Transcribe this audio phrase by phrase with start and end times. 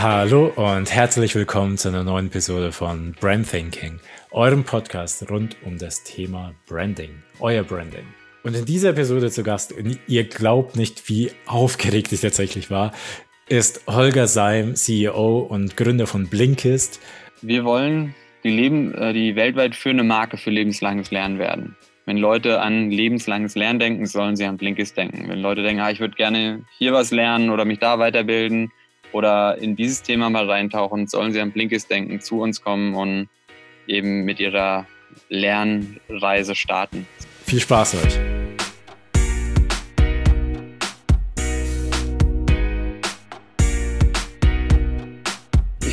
[0.00, 3.98] Hallo und herzlich willkommen zu einer neuen Episode von Brand Thinking,
[4.30, 7.10] eurem Podcast rund um das Thema Branding,
[7.40, 8.06] euer Branding.
[8.44, 9.74] Und in dieser Episode zu Gast,
[10.06, 12.92] ihr glaubt nicht, wie aufgeregt ich tatsächlich war,
[13.48, 17.00] ist Holger Seim, CEO und Gründer von Blinkist.
[17.42, 21.76] Wir wollen die, Leben, äh, die weltweit führende Marke für lebenslanges Lernen werden.
[22.06, 25.28] Wenn Leute an lebenslanges Lernen denken, sollen sie an Blinkist denken.
[25.28, 28.70] Wenn Leute denken, ah, ich würde gerne hier was lernen oder mich da weiterbilden,
[29.12, 33.28] oder in dieses Thema mal reintauchen, sollen sie an Blinkes denken, zu uns kommen und
[33.86, 34.86] eben mit ihrer
[35.28, 37.06] Lernreise starten.
[37.46, 38.27] Viel Spaß euch!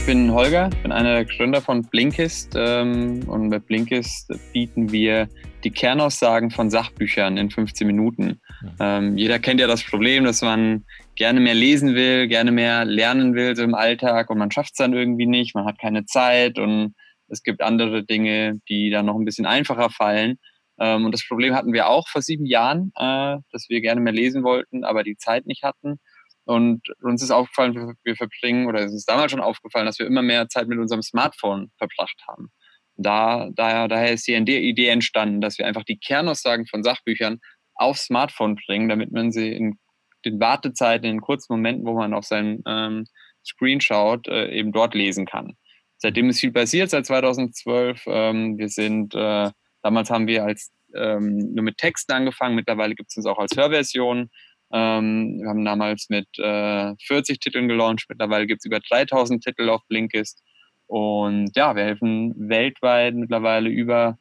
[0.05, 5.27] Ich bin Holger, bin einer der Gründer von Blinkist ähm, und mit Blinkist bieten wir
[5.63, 8.39] die Kernaussagen von Sachbüchern in 15 Minuten.
[8.79, 10.85] Ähm, jeder kennt ja das Problem, dass man
[11.15, 14.77] gerne mehr lesen will, gerne mehr lernen will so im Alltag und man schafft es
[14.77, 16.93] dann irgendwie nicht, man hat keine Zeit und
[17.27, 20.37] es gibt andere Dinge, die dann noch ein bisschen einfacher fallen.
[20.79, 24.13] Ähm, und das Problem hatten wir auch vor sieben Jahren, äh, dass wir gerne mehr
[24.13, 25.99] lesen wollten, aber die Zeit nicht hatten.
[26.45, 30.21] Und uns ist aufgefallen, wir verbringen, oder es ist damals schon aufgefallen, dass wir immer
[30.21, 32.51] mehr Zeit mit unserem Smartphone verbracht haben.
[32.97, 37.39] Da, daher, daher ist die Idee entstanden, dass wir einfach die Kernaussagen von Sachbüchern
[37.73, 39.77] aufs Smartphone bringen, damit man sie in
[40.23, 43.05] den Wartezeiten, in kurzen Momenten, wo man auf seinen ähm,
[43.45, 45.57] Screen schaut, äh, eben dort lesen kann.
[45.97, 48.03] Seitdem ist viel passiert, seit 2012.
[48.07, 49.51] Ähm, wir sind, äh,
[49.81, 53.55] damals haben wir als ähm, nur mit Texten angefangen, mittlerweile gibt es uns auch als
[53.55, 54.29] Hörversion.
[54.75, 59.69] Ähm, wir haben damals mit äh, 40 Titeln gelauncht, mittlerweile gibt es über 3000 Titel
[59.69, 60.43] auf Blinkist.
[60.87, 64.17] Und ja, wir helfen weltweit mittlerweile über,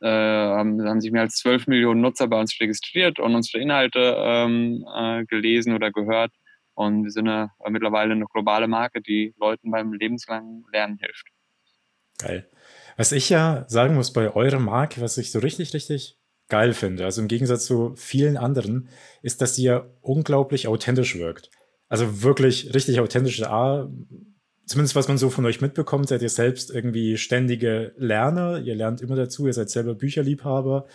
[0.00, 4.16] äh, haben, haben sich mehr als 12 Millionen Nutzer bei uns registriert und unsere Inhalte
[4.16, 6.32] ähm, äh, gelesen oder gehört.
[6.74, 11.26] Und wir sind eine, mittlerweile eine globale Marke, die Leuten beim lebenslangen Lernen hilft.
[12.18, 12.48] Geil.
[12.96, 16.16] Was ich ja sagen muss bei eurer Marke, was ich so richtig, richtig
[16.48, 18.88] geil finde, also im Gegensatz zu vielen anderen,
[19.22, 21.50] ist, dass sie ja unglaublich authentisch wirkt.
[21.88, 23.42] Also wirklich richtig authentisch.
[23.42, 23.88] A,
[24.64, 28.60] zumindest was man so von euch mitbekommt, seid ihr selbst irgendwie ständige Lerner.
[28.60, 30.86] Ihr lernt immer dazu, ihr seid selber Bücherliebhaber.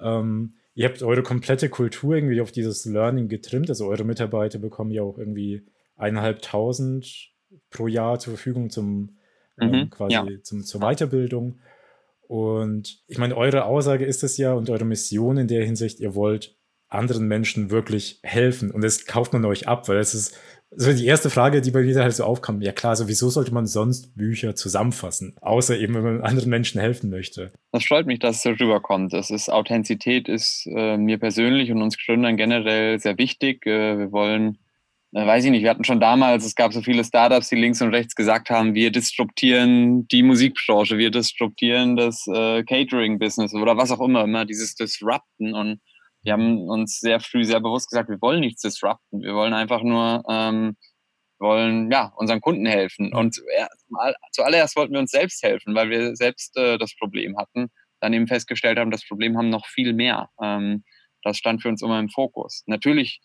[0.00, 3.68] Ähm, ihr habt eure komplette Kultur irgendwie auf dieses Learning getrimmt.
[3.68, 5.66] Also eure Mitarbeiter bekommen ja auch irgendwie
[5.96, 7.30] eineinhalbtausend
[7.70, 9.16] pro Jahr zur Verfügung zum
[9.60, 10.26] ähm, mhm, quasi ja.
[10.42, 11.58] zum, zur Weiterbildung.
[12.28, 16.14] Und ich meine, eure Aussage ist es ja und eure Mission in der Hinsicht, ihr
[16.14, 16.56] wollt
[16.88, 18.70] anderen Menschen wirklich helfen.
[18.70, 20.38] Und das kauft man euch ab, weil es ist
[20.70, 22.60] so die erste Frage, die bei mir halt so aufkam.
[22.60, 25.34] Ja klar, so wieso sollte man sonst Bücher zusammenfassen?
[25.40, 27.52] Außer eben, wenn man anderen Menschen helfen möchte.
[27.72, 29.12] Das freut mich, dass es so rüberkommt.
[29.14, 33.66] Das ist Authentizität ist äh, mir persönlich und uns Gründern generell sehr wichtig.
[33.66, 34.58] Äh, wir wollen
[35.12, 37.94] weiß ich nicht, wir hatten schon damals, es gab so viele Startups, die links und
[37.94, 44.00] rechts gesagt haben, wir disruptieren die Musikbranche, wir disruptieren das äh, Catering-Business oder was auch
[44.00, 45.54] immer, immer dieses Disrupten.
[45.54, 45.80] Und
[46.22, 49.82] wir haben uns sehr früh sehr bewusst gesagt, wir wollen nichts disrupten, wir wollen einfach
[49.82, 50.76] nur, ähm,
[51.38, 53.14] wollen ja unseren Kunden helfen.
[53.14, 53.40] Und
[54.32, 57.68] zuallererst wollten wir uns selbst helfen, weil wir selbst äh, das Problem hatten,
[58.00, 60.28] dann eben festgestellt haben, das Problem haben noch viel mehr.
[60.42, 60.84] Ähm,
[61.22, 62.62] das stand für uns immer im Fokus.
[62.66, 63.20] Natürlich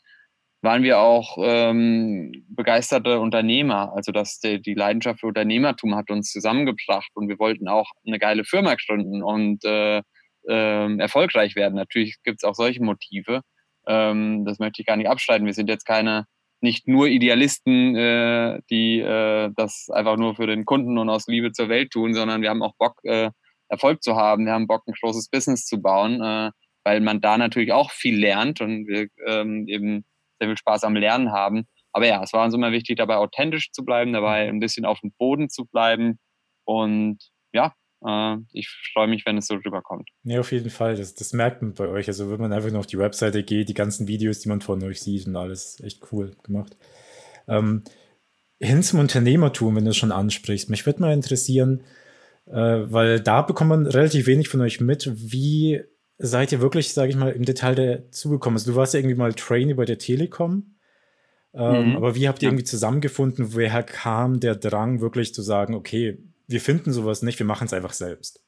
[0.64, 3.94] waren wir auch ähm, begeisterte Unternehmer.
[3.96, 8.18] Also dass die, die, Leidenschaft für Unternehmertum hat uns zusammengebracht und wir wollten auch eine
[8.18, 10.02] geile Firma gründen und äh,
[10.48, 11.76] äh, erfolgreich werden.
[11.76, 13.42] Natürlich gibt es auch solche Motive.
[13.88, 15.46] Ähm, das möchte ich gar nicht abstreiten.
[15.46, 16.26] Wir sind jetzt keine
[16.62, 21.52] nicht nur Idealisten, äh, die äh, das einfach nur für den Kunden und aus Liebe
[21.52, 23.32] zur Welt tun, sondern wir haben auch Bock, äh,
[23.68, 24.46] Erfolg zu haben.
[24.46, 26.52] Wir haben Bock, ein großes Business zu bauen, äh,
[26.86, 30.06] weil man da natürlich auch viel lernt und wir ähm, eben
[30.44, 31.68] sehr viel Spaß am Lernen haben.
[31.94, 35.00] Aber ja, es war uns immer wichtig, dabei authentisch zu bleiben, dabei ein bisschen auf
[35.00, 36.20] dem Boden zu bleiben.
[36.66, 37.20] Und
[37.54, 37.74] ja,
[38.06, 40.10] äh, ich freue mich, wenn es so rüberkommt.
[40.24, 40.96] Ja, auf jeden Fall.
[40.96, 42.08] Das, das merkt man bei euch.
[42.08, 44.84] Also wenn man einfach nur auf die Webseite geht, die ganzen Videos, die man von
[44.84, 46.76] euch sieht und alles, echt cool gemacht.
[47.48, 47.84] Ähm,
[48.60, 50.70] hin zum Unternehmertum, wenn du es schon ansprichst.
[50.70, 51.84] Mich würde mal interessieren,
[52.48, 55.84] äh, weil da bekommt man relativ wenig von euch mit, wie
[56.18, 58.58] seid ihr wirklich, sage ich mal, im Detail dazugekommen?
[58.58, 60.76] Also du warst ja irgendwie mal Trainee bei der Telekom.
[61.54, 61.96] Ähm, mhm.
[61.98, 63.54] Aber wie habt ihr irgendwie zusammengefunden?
[63.54, 66.18] Woher kam der Drang, wirklich zu sagen, okay,
[66.48, 68.44] wir finden sowas nicht, wir machen es einfach selbst?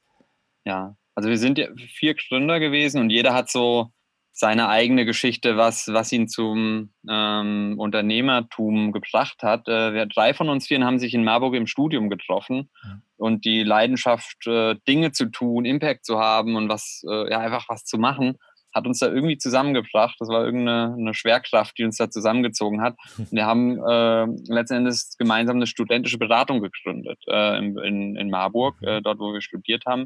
[0.64, 3.92] Ja, also wir sind ja vier Gründer gewesen und jeder hat so
[4.38, 9.66] seine eigene Geschichte, was, was ihn zum ähm, Unternehmertum gebracht hat.
[9.66, 12.98] Äh, wir, drei von uns vier haben sich in Marburg im Studium getroffen ja.
[13.16, 17.70] und die Leidenschaft, äh, Dinge zu tun, Impact zu haben und was, äh, ja, einfach
[17.70, 18.36] was zu machen,
[18.74, 20.16] hat uns da irgendwie zusammengebracht.
[20.18, 22.94] Das war irgendeine Schwerkraft, die uns da zusammengezogen hat.
[23.16, 28.28] Und wir haben äh, letzten Endes gemeinsam eine studentische Beratung gegründet äh, in, in, in
[28.28, 30.04] Marburg, äh, dort wo wir studiert haben.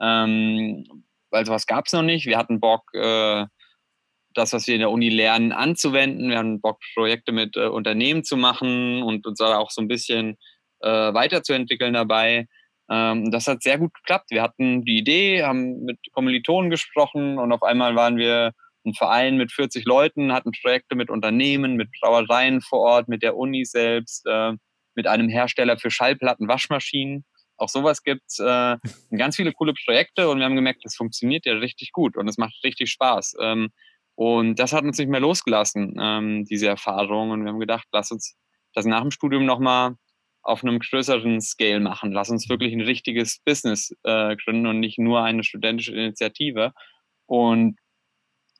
[0.00, 0.86] Ähm,
[1.30, 2.24] weil sowas gab es noch nicht.
[2.24, 3.44] Wir hatten Bock, äh,
[4.36, 6.30] das, was wir in der Uni lernen, anzuwenden.
[6.30, 10.36] Wir hatten Bock, Projekte mit äh, Unternehmen zu machen und uns auch so ein bisschen
[10.80, 12.46] äh, weiterzuentwickeln dabei.
[12.90, 14.30] Ähm, das hat sehr gut geklappt.
[14.30, 18.52] Wir hatten die Idee, haben mit Kommilitonen gesprochen und auf einmal waren wir
[18.84, 23.36] ein Verein mit 40 Leuten, hatten Projekte mit Unternehmen, mit Brauereien vor Ort, mit der
[23.36, 24.52] Uni selbst, äh,
[24.94, 27.24] mit einem Hersteller für Schallplatten, Waschmaschinen.
[27.56, 28.38] Auch sowas gibt's.
[28.38, 28.76] Äh,
[29.16, 32.38] ganz viele coole Projekte und wir haben gemerkt, das funktioniert ja richtig gut und es
[32.38, 33.36] macht richtig Spaß.
[33.40, 33.70] Ähm,
[34.16, 37.30] und das hat uns nicht mehr losgelassen, ähm, diese Erfahrung.
[37.30, 38.34] Und wir haben gedacht, lass uns
[38.74, 39.94] das nach dem Studium nochmal
[40.42, 42.12] auf einem größeren Scale machen.
[42.12, 46.72] Lass uns wirklich ein richtiges Business äh, gründen und nicht nur eine studentische Initiative.
[47.26, 47.76] Und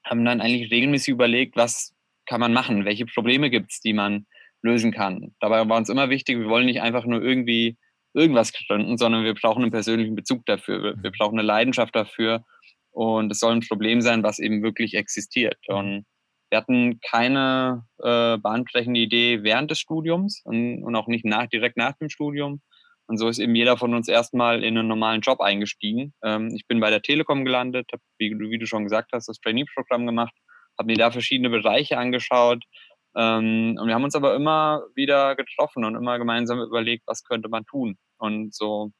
[0.04, 1.94] haben dann eigentlich regelmäßig überlegt, was
[2.26, 4.26] kann man machen, welche Probleme gibt es, die man
[4.62, 5.34] lösen kann.
[5.40, 7.76] Dabei war uns immer wichtig, wir wollen nicht einfach nur irgendwie
[8.12, 10.82] irgendwas gründen, sondern wir brauchen einen persönlichen Bezug dafür.
[10.82, 12.44] Wir, wir brauchen eine Leidenschaft dafür
[12.96, 15.58] und es soll ein Problem sein, was eben wirklich existiert.
[15.68, 16.06] Und
[16.48, 21.76] wir hatten keine äh, bahnbrechende Idee während des Studiums und, und auch nicht nach, direkt
[21.76, 22.62] nach dem Studium.
[23.06, 26.14] Und so ist eben jeder von uns erstmal in einen normalen Job eingestiegen.
[26.24, 29.40] Ähm, ich bin bei der Telekom gelandet, habe, wie, wie, du schon gesagt hast, das
[29.40, 30.34] Trainee-Programm gemacht,
[30.78, 32.64] habe mir da verschiedene Bereiche angeschaut.
[33.14, 37.50] Ähm, und wir haben uns aber immer wieder getroffen und immer gemeinsam überlegt, was könnte
[37.50, 37.98] man tun.
[38.16, 38.90] Und so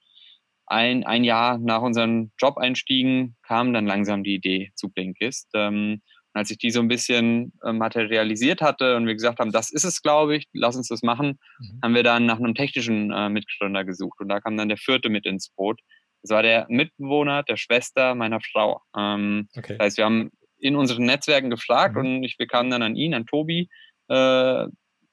[0.67, 5.49] ein, ein Jahr nach unseren Job-Einstiegen kam dann langsam die Idee zu Blinkist.
[5.55, 6.03] Ähm,
[6.37, 9.71] und als ich die so ein bisschen äh, materialisiert hatte und wir gesagt haben, das
[9.71, 11.81] ist es, glaube ich, lass uns das machen, mhm.
[11.83, 14.21] haben wir dann nach einem technischen äh, Mitgründer gesucht.
[14.21, 15.81] Und da kam dann der vierte mit ins Boot.
[16.23, 18.83] Das war der Mitbewohner der Schwester meiner Frau.
[18.97, 19.77] Ähm, okay.
[19.79, 22.01] Das heißt, wir haben in unseren Netzwerken gefragt mhm.
[22.01, 23.69] und ich, wir kamen dann an ihn, an Tobi,
[24.09, 24.67] äh,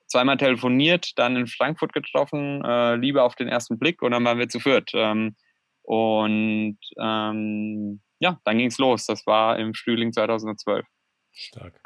[0.07, 4.39] zweimal telefoniert, dann in Frankfurt getroffen, äh, Liebe auf den ersten Blick und dann waren
[4.39, 4.91] wir zu viert.
[4.93, 5.35] Ähm,
[5.83, 9.05] und ähm, ja, dann ging es los.
[9.05, 10.85] Das war im Frühling 2012.
[11.31, 11.81] Stark.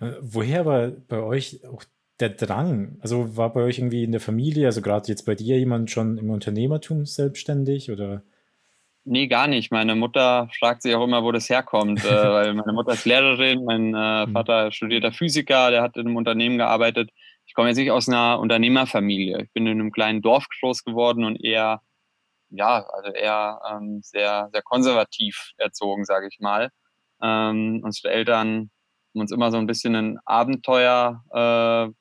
[0.00, 1.84] Äh, woher war bei euch auch
[2.18, 2.98] der Drang?
[3.00, 6.18] Also war bei euch irgendwie in der Familie, also gerade jetzt bei dir jemand schon
[6.18, 8.22] im Unternehmertum selbstständig oder?
[9.04, 9.72] Nee, gar nicht.
[9.72, 13.64] Meine Mutter fragt sich auch immer, wo das herkommt, äh, weil meine Mutter ist Lehrerin,
[13.64, 14.32] mein äh, mhm.
[14.32, 17.10] Vater studierter Physiker, der hat in einem Unternehmen gearbeitet.
[17.46, 19.42] Ich komme jetzt nicht aus einer Unternehmerfamilie.
[19.42, 21.82] Ich bin in einem kleinen Dorf groß geworden und eher
[22.52, 26.70] ja, also eher ähm, sehr, sehr konservativ erzogen, sage ich mal.
[27.22, 28.70] Ähm, unsere Eltern
[29.14, 31.94] haben uns immer so ein bisschen einen Abenteuerdrang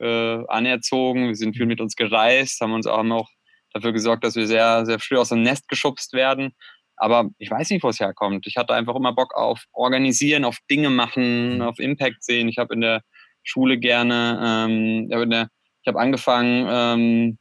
[0.00, 1.28] äh, äh, anerzogen.
[1.28, 3.28] Wir sind viel mit uns gereist, haben uns auch, auch
[3.72, 6.54] dafür gesorgt, dass wir sehr, sehr früh aus dem Nest geschubst werden.
[6.96, 8.46] Aber ich weiß nicht, wo es herkommt.
[8.46, 11.62] Ich hatte einfach immer Bock auf Organisieren, auf Dinge machen, mhm.
[11.62, 12.48] auf Impact sehen.
[12.48, 13.02] Ich habe in der
[13.44, 17.38] Schule gerne, ähm, ich habe angefangen, ähm,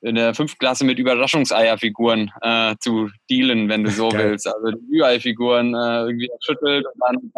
[0.00, 4.30] in der fünften Klasse mit Überraschungseierfiguren äh, zu dealen, wenn du so Geil.
[4.30, 4.46] willst.
[4.46, 7.32] Also die Ü-Ei-Figuren äh, irgendwie erschüttelt und dann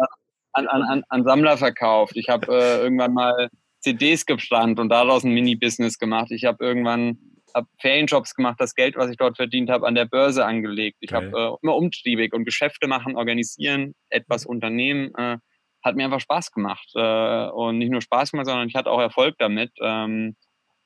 [0.53, 2.15] an, an, an, an Sammler verkauft.
[2.15, 3.49] Ich habe äh, irgendwann mal
[3.79, 6.31] CDs gebrannt und daraus ein Mini-Business gemacht.
[6.31, 7.17] Ich habe irgendwann
[7.53, 10.97] hab Ferienjobs gemacht, das Geld, was ich dort verdient habe, an der Börse angelegt.
[11.01, 15.13] Ich habe äh, immer umtriebig und Geschäfte machen, organisieren, etwas unternehmen.
[15.15, 15.37] Äh,
[15.83, 16.91] hat mir einfach Spaß gemacht.
[16.95, 19.71] Äh, und nicht nur Spaß gemacht, sondern ich hatte auch Erfolg damit.
[19.81, 20.35] Ähm,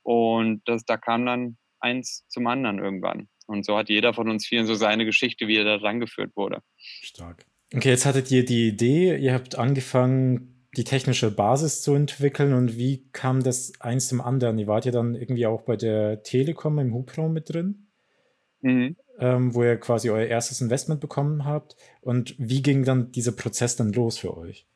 [0.04, 3.28] und das, da kam dann eins zum anderen irgendwann.
[3.48, 6.62] Und so hat jeder von uns vielen so seine Geschichte, wie er da rangeführt wurde.
[6.78, 7.46] Stark.
[7.74, 12.78] Okay, jetzt hattet ihr die Idee, ihr habt angefangen, die technische Basis zu entwickeln und
[12.78, 14.58] wie kam das eins zum anderen?
[14.58, 17.88] Ihr wart ja dann irgendwie auch bei der Telekom im Hubraum mit drin,
[18.62, 18.98] mhm.
[19.20, 21.76] ähm, wo ihr quasi euer erstes Investment bekommen habt.
[22.02, 24.68] Und wie ging dann dieser Prozess dann los für euch?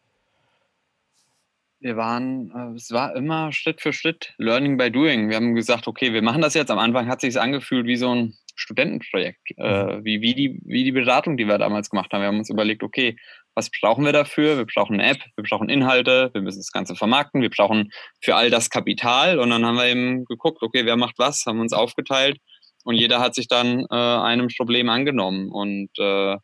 [1.80, 5.30] Wir waren, äh, es war immer Schritt für Schritt Learning by Doing.
[5.30, 6.72] Wir haben gesagt, okay, wir machen das jetzt.
[6.72, 10.06] Am Anfang hat sich angefühlt wie so ein Studentenprojekt, äh, mhm.
[10.06, 12.22] wie, wie, die, wie die Beratung, die wir damals gemacht haben.
[12.22, 13.16] Wir haben uns überlegt, okay,
[13.56, 14.58] was brauchen wir dafür?
[14.58, 18.36] Wir brauchen eine App, wir brauchen Inhalte, wir müssen das Ganze vermarkten, wir brauchen für
[18.36, 19.40] all das Kapital.
[19.40, 22.40] Und dann haben wir eben geguckt, okay, wer macht was, haben uns aufgeteilt
[22.84, 25.50] und jeder hat sich dann äh, einem Problem angenommen.
[25.50, 26.38] Und äh,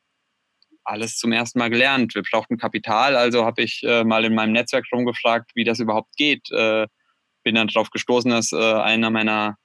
[0.86, 2.16] alles zum ersten Mal gelernt.
[2.16, 6.16] Wir brauchten Kapital, also habe ich äh, mal in meinem Netzwerk rumgefragt, wie das überhaupt
[6.16, 6.50] geht.
[6.52, 6.88] Äh,
[7.44, 9.58] bin dann darauf gestoßen, dass äh, einer meiner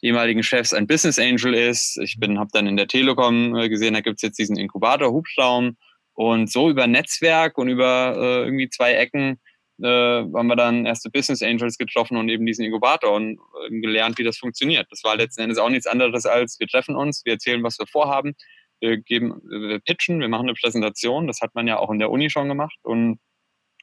[0.00, 1.98] ehemaligen Chefs ein Business Angel ist.
[1.98, 5.76] Ich habe dann in der Telekom äh, gesehen, da gibt es jetzt diesen Inkubator Hubschraum
[6.14, 9.40] und so über Netzwerk und über äh, irgendwie zwei Ecken
[9.80, 14.24] äh, haben wir dann erste Business Angels getroffen und eben diesen Inkubator und gelernt, wie
[14.24, 14.86] das funktioniert.
[14.90, 17.86] Das war letzten Endes auch nichts anderes als wir treffen uns, wir erzählen, was wir
[17.86, 18.34] vorhaben
[18.80, 21.26] wir geben, wir pitchen, wir machen eine Präsentation.
[21.26, 23.18] Das hat man ja auch in der Uni schon gemacht und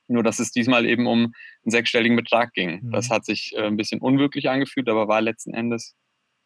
[0.07, 2.81] nur, dass es diesmal eben um einen sechsstelligen Betrag ging.
[2.83, 2.91] Mhm.
[2.91, 5.95] Das hat sich äh, ein bisschen unwirklich angefühlt, aber war letzten Endes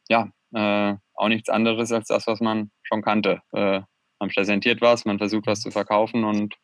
[0.07, 3.41] ja äh, auch nichts anderes als das, was man schon kannte.
[3.51, 3.81] Äh,
[4.19, 6.55] man präsentiert was, man versucht was zu verkaufen und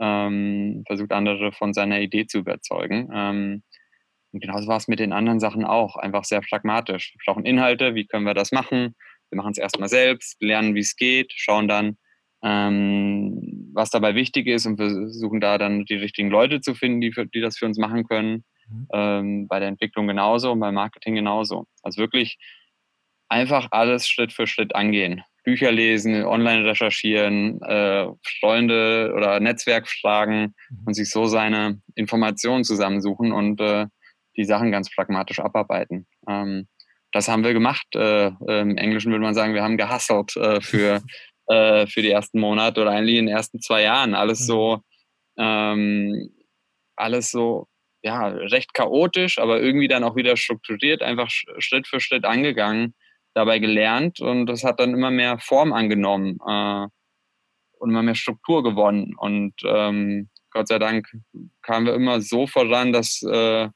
[0.00, 3.10] ähm, versucht andere von seiner Idee zu überzeugen.
[3.12, 3.62] Ähm,
[4.32, 7.14] und genauso war es mit den anderen Sachen auch, einfach sehr pragmatisch.
[7.14, 8.94] Wir brauchen Inhalte, wie können wir das machen?
[9.30, 11.96] Wir machen es erstmal selbst, lernen, wie es geht, schauen dann,
[12.42, 17.12] ähm, was dabei wichtig ist und versuchen da dann die richtigen Leute zu finden, die,
[17.12, 18.44] für, die das für uns machen können.
[18.68, 18.88] Mhm.
[18.92, 21.66] Ähm, bei der Entwicklung genauso und beim Marketing genauso.
[21.82, 22.38] Also wirklich
[23.28, 25.22] einfach alles Schritt für Schritt angehen.
[25.44, 28.06] Bücher lesen, online recherchieren, äh,
[28.40, 30.82] Freunde oder Netzwerk fragen mhm.
[30.86, 33.86] und sich so seine Informationen zusammensuchen und äh,
[34.36, 36.06] die Sachen ganz pragmatisch abarbeiten.
[36.28, 36.68] Ähm,
[37.12, 37.86] das haben wir gemacht.
[37.94, 41.02] Äh, Im Englischen würde man sagen, wir haben gehustelt äh, für,
[41.46, 44.14] äh, für die ersten Monate oder eigentlich in den ersten zwei Jahren.
[44.14, 44.76] Alles so,
[45.36, 45.44] mhm.
[45.44, 46.30] ähm,
[46.96, 47.66] alles so,
[48.02, 52.94] ja, recht chaotisch, aber irgendwie dann auch wieder strukturiert, einfach Schritt für Schritt angegangen,
[53.34, 56.86] dabei gelernt und das hat dann immer mehr Form angenommen äh,
[57.78, 59.14] und immer mehr Struktur gewonnen.
[59.16, 61.08] Und ähm, Gott sei Dank
[61.62, 63.70] kamen wir immer so voran, dass äh, äh,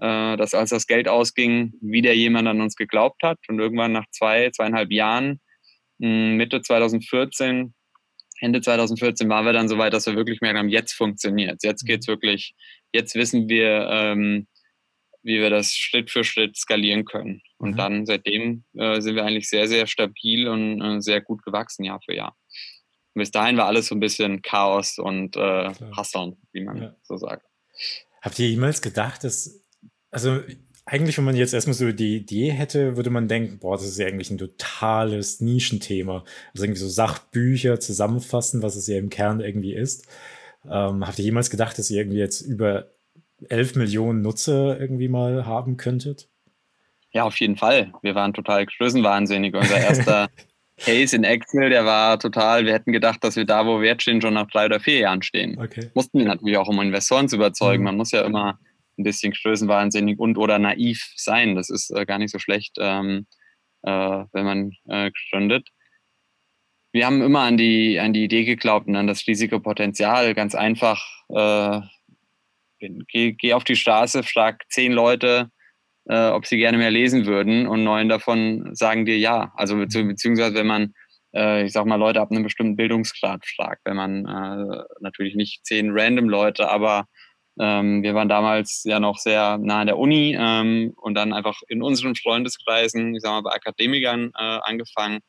[0.00, 3.38] dass als das Geld ausging, wieder jemand an uns geglaubt hat.
[3.48, 5.40] Und irgendwann nach zwei, zweieinhalb Jahren,
[5.98, 7.74] Mitte 2014,
[8.40, 11.84] Ende 2014 waren wir dann so weit, dass wir wirklich merken haben, jetzt funktioniert Jetzt
[11.84, 12.12] geht's mhm.
[12.12, 12.54] wirklich,
[12.92, 14.46] jetzt wissen wir, ähm,
[15.22, 17.42] wie wir das Schritt für Schritt skalieren können.
[17.58, 17.76] Und mhm.
[17.76, 22.00] dann seitdem äh, sind wir eigentlich sehr, sehr stabil und äh, sehr gut gewachsen Jahr
[22.02, 22.34] für Jahr.
[23.14, 26.96] Und bis dahin war alles so ein bisschen Chaos und äh, Hasseln, wie man ja.
[27.02, 27.44] so sagt.
[28.22, 29.62] Habt ihr jemals gedacht, dass
[30.10, 30.40] also
[30.86, 33.98] eigentlich, wenn man jetzt erstmal so die Idee hätte, würde man denken, boah, das ist
[33.98, 36.24] ja eigentlich ein totales Nischenthema.
[36.52, 40.06] Also irgendwie so Sachbücher zusammenfassen, was es ja im Kern irgendwie ist.
[40.68, 42.88] Ähm, habt ihr jemals gedacht, dass ihr irgendwie jetzt über
[43.48, 46.28] 11 Millionen Nutzer irgendwie mal haben könntet?
[47.12, 47.92] Ja, auf jeden Fall.
[48.02, 49.54] Wir waren total größenwahnsinnig.
[49.54, 50.28] Unser erster
[50.76, 54.02] Case in Excel, der war total, wir hätten gedacht, dass wir da, wo wir jetzt
[54.02, 55.58] stehen, schon nach drei oder vier Jahren stehen.
[55.58, 55.90] Okay.
[55.94, 57.82] Mussten wir natürlich auch, um Investoren zu überzeugen.
[57.82, 57.84] Mhm.
[57.84, 58.58] Man muss ja immer
[59.00, 61.54] ein bisschen größenwahnsinnig und oder naiv sein.
[61.56, 63.26] Das ist äh, gar nicht so schlecht, ähm,
[63.82, 63.90] äh,
[64.32, 65.68] wenn man äh, gründet.
[66.92, 70.34] Wir haben immer an die, an die Idee geglaubt und an das Risikopotenzial.
[70.34, 71.80] Ganz einfach, äh,
[72.78, 75.50] geh, geh auf die Straße, frag zehn Leute,
[76.06, 79.52] äh, ob sie gerne mehr lesen würden und neun davon sagen dir ja.
[79.54, 80.94] Also beziehungsweise wenn man
[81.34, 85.64] äh, ich sag mal, Leute ab einem bestimmten Bildungsgrad fragt, wenn man äh, natürlich nicht
[85.64, 87.06] zehn random Leute, aber
[87.58, 91.60] ähm, wir waren damals ja noch sehr nah an der Uni ähm, und dann einfach
[91.68, 95.20] in unseren Freundeskreisen, ich sag mal bei Akademikern äh, angefangen.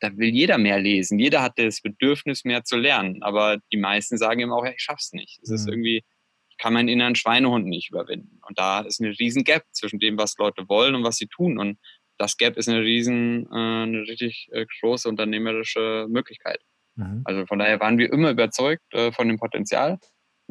[0.00, 1.18] Da will jeder mehr lesen.
[1.18, 3.22] Jeder hat das Bedürfnis, mehr zu lernen.
[3.22, 5.38] Aber die meisten sagen eben auch, ja, ich schaff's nicht.
[5.42, 5.54] Es mhm.
[5.54, 6.04] ist irgendwie,
[6.50, 8.40] ich kann meinen inneren Schweinehund nicht überwinden.
[8.46, 11.58] Und da ist eine riesen Gap zwischen dem, was Leute wollen und was sie tun.
[11.58, 11.78] Und
[12.18, 16.60] das Gap ist eine riesen, äh, eine richtig äh, große unternehmerische Möglichkeit.
[16.96, 17.22] Mhm.
[17.24, 19.98] Also von daher waren wir immer überzeugt äh, von dem Potenzial.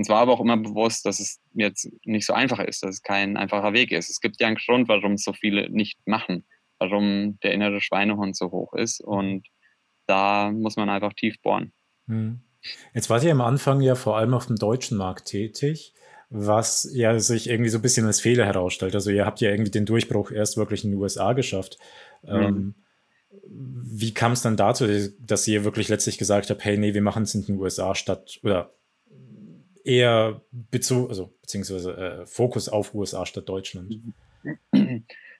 [0.01, 3.03] Uns war aber auch immer bewusst, dass es jetzt nicht so einfach ist, dass es
[3.03, 4.09] kein einfacher Weg ist.
[4.09, 6.43] Es gibt ja einen Grund, warum so viele nicht machen,
[6.79, 8.99] warum der innere Schweinehund so hoch ist.
[8.99, 9.45] Und
[10.07, 11.71] da muss man einfach tief bohren.
[12.07, 12.39] Hm.
[12.95, 15.93] Jetzt wart ihr am Anfang ja vor allem auf dem deutschen Markt tätig,
[16.31, 18.95] was ja sich irgendwie so ein bisschen als Fehler herausstellt.
[18.95, 21.77] Also ihr habt ja irgendwie den Durchbruch erst wirklich in den USA geschafft.
[22.23, 22.41] Mhm.
[22.41, 22.75] Ähm,
[23.51, 24.87] wie kam es dann dazu,
[25.19, 28.39] dass ihr wirklich letztlich gesagt habt, hey, nee, wir machen es in den USA statt
[28.41, 28.73] oder
[29.83, 33.95] eher bezogen, also beziehungsweise äh, Fokus auf USA statt Deutschland?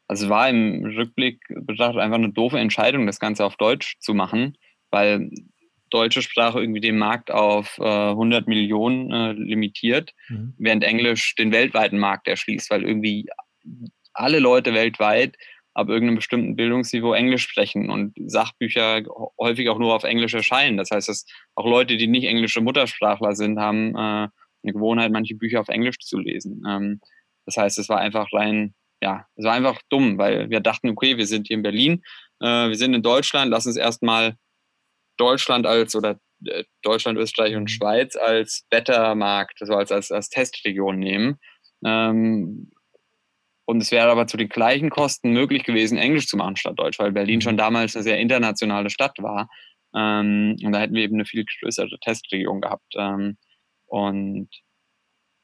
[0.08, 4.58] Also war im Rückblick betrachtet einfach eine doofe Entscheidung, das Ganze auf Deutsch zu machen,
[4.90, 5.32] weil
[5.90, 10.54] deutsche Sprache irgendwie den Markt auf äh, 100 Millionen äh, limitiert, mhm.
[10.58, 13.28] während Englisch den weltweiten Markt erschließt, weil irgendwie
[14.14, 15.38] alle Leute weltweit
[15.74, 19.04] ab irgendeinem bestimmten Bildungsniveau Englisch sprechen und Sachbücher
[19.40, 20.78] häufig auch nur auf Englisch erscheinen.
[20.78, 21.26] Das heißt, dass
[21.56, 24.28] auch Leute, die nicht englische Muttersprachler sind, haben äh,
[24.64, 26.64] eine Gewohnheit, manche Bücher auf Englisch zu lesen.
[26.68, 27.00] Ähm,
[27.46, 31.18] das heißt, es war einfach rein, ja, es war einfach dumm, weil wir dachten, okay,
[31.18, 32.04] wir sind hier in Berlin,
[32.40, 34.36] äh, wir sind in Deutschland, lass uns erstmal
[35.18, 41.00] Deutschland als oder äh, Deutschland, Österreich und Schweiz als Wettermarkt, also als, als, als Testregion
[41.00, 41.40] nehmen.
[41.84, 42.72] Ähm,
[43.72, 47.00] und es wäre aber zu den gleichen Kosten möglich gewesen, Englisch zu machen statt Deutsch,
[47.00, 47.60] weil Berlin schon mhm.
[47.60, 49.50] damals eine sehr internationale Stadt war.
[49.96, 52.94] Ähm, und da hätten wir eben eine viel größere Testregion gehabt.
[52.98, 53.38] Ähm,
[53.86, 54.50] und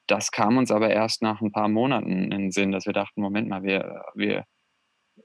[0.08, 3.22] das kam uns aber erst nach ein paar Monaten in den Sinn, dass wir dachten,
[3.22, 4.44] Moment mal, wir, wir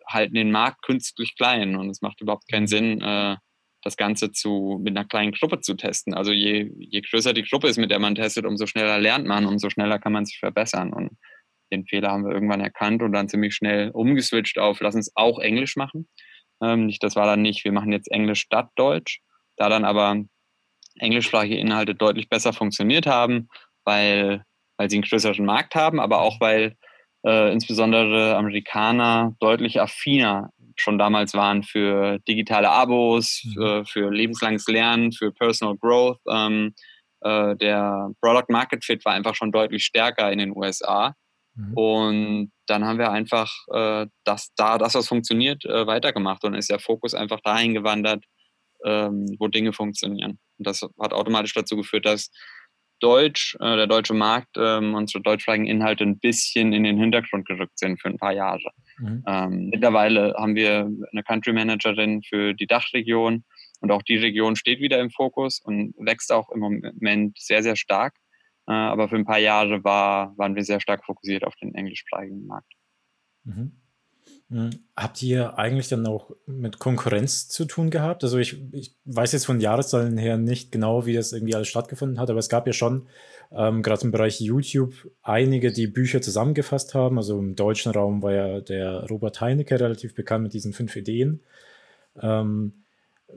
[0.07, 3.37] halten den Markt künstlich klein und es macht überhaupt keinen Sinn, äh,
[3.83, 6.15] das Ganze zu, mit einer kleinen Gruppe zu testen.
[6.15, 9.45] Also je, je größer die Gruppe ist, mit der man testet, umso schneller lernt man,
[9.45, 10.93] umso schneller kann man sich verbessern.
[10.93, 11.19] Und
[11.73, 15.39] den Fehler haben wir irgendwann erkannt und dann ziemlich schnell umgeswitcht auf, lass uns auch
[15.39, 16.09] Englisch machen.
[16.63, 19.21] Ähm, das war dann nicht, wir machen jetzt Englisch statt Deutsch.
[19.57, 20.23] Da dann aber
[20.99, 23.49] englischsprachige Inhalte deutlich besser funktioniert haben,
[23.85, 24.45] weil,
[24.77, 26.77] weil sie einen größeren Markt haben, aber auch weil
[27.25, 33.53] äh, insbesondere Amerikaner deutlich affiner schon damals waren für digitale Abos, mhm.
[33.53, 36.19] für, für lebenslanges Lernen, für Personal Growth.
[36.29, 36.75] Ähm,
[37.21, 41.15] äh, der Product Market Fit war einfach schon deutlich stärker in den USA.
[41.55, 41.75] Mhm.
[41.75, 46.71] Und dann haben wir einfach äh, das, da, das, was funktioniert, äh, weitergemacht und ist
[46.71, 48.25] der Fokus einfach dahin gewandert,
[48.85, 50.39] ähm, wo Dinge funktionieren.
[50.59, 52.31] Und das hat automatisch dazu geführt, dass
[53.01, 57.79] Deutsch, äh, der deutsche Markt, ähm, unsere deutschsprachigen Inhalte ein bisschen in den Hintergrund gerückt
[57.79, 58.71] sind für ein paar Jahre.
[58.99, 59.25] Mhm.
[59.27, 63.45] Ähm, mittlerweile haben wir eine Country Managerin für die Dachregion
[63.81, 67.75] und auch die Region steht wieder im Fokus und wächst auch im Moment sehr, sehr
[67.75, 68.15] stark.
[68.73, 72.47] Äh, aber für ein paar Jahre war, waren wir sehr stark fokussiert auf den englischsprachigen
[72.47, 72.73] Markt.
[73.45, 73.73] Mhm.
[74.51, 78.23] Hm, habt ihr eigentlich dann auch mit Konkurrenz zu tun gehabt?
[78.23, 82.19] Also ich, ich weiß jetzt von Jahreszahlen her nicht genau, wie das irgendwie alles stattgefunden
[82.19, 83.07] hat, aber es gab ja schon
[83.51, 87.19] ähm, gerade im Bereich YouTube einige, die Bücher zusammengefasst haben.
[87.19, 91.41] Also im deutschen Raum war ja der Robert Heinecke relativ bekannt mit diesen fünf Ideen.
[92.21, 92.82] Ähm,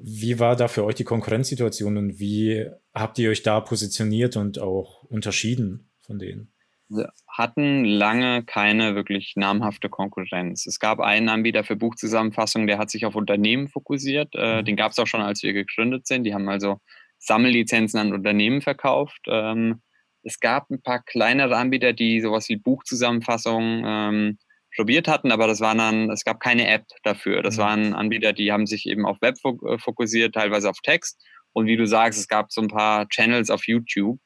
[0.01, 4.59] wie war da für euch die Konkurrenzsituation und wie habt ihr euch da positioniert und
[4.59, 6.51] auch unterschieden von denen?
[6.87, 10.67] Wir hatten lange keine wirklich namhafte Konkurrenz.
[10.67, 14.29] Es gab einen Anbieter für Buchzusammenfassungen, der hat sich auf Unternehmen fokussiert.
[14.35, 14.65] Äh, mhm.
[14.65, 16.25] Den gab es auch schon, als wir gegründet sind.
[16.25, 16.77] Die haben also
[17.17, 19.21] Sammellizenzen an Unternehmen verkauft.
[19.27, 19.81] Ähm,
[20.21, 24.37] es gab ein paar kleinere Anbieter, die sowas wie Buchzusammenfassungen ähm,
[24.75, 27.41] probiert hatten, aber das waren dann, es gab keine App dafür.
[27.41, 27.62] Das mhm.
[27.62, 31.22] waren Anbieter, die haben sich eben auf Web äh, fokussiert, teilweise auf Text.
[31.53, 34.20] Und wie du sagst, es gab so ein paar Channels auf YouTube.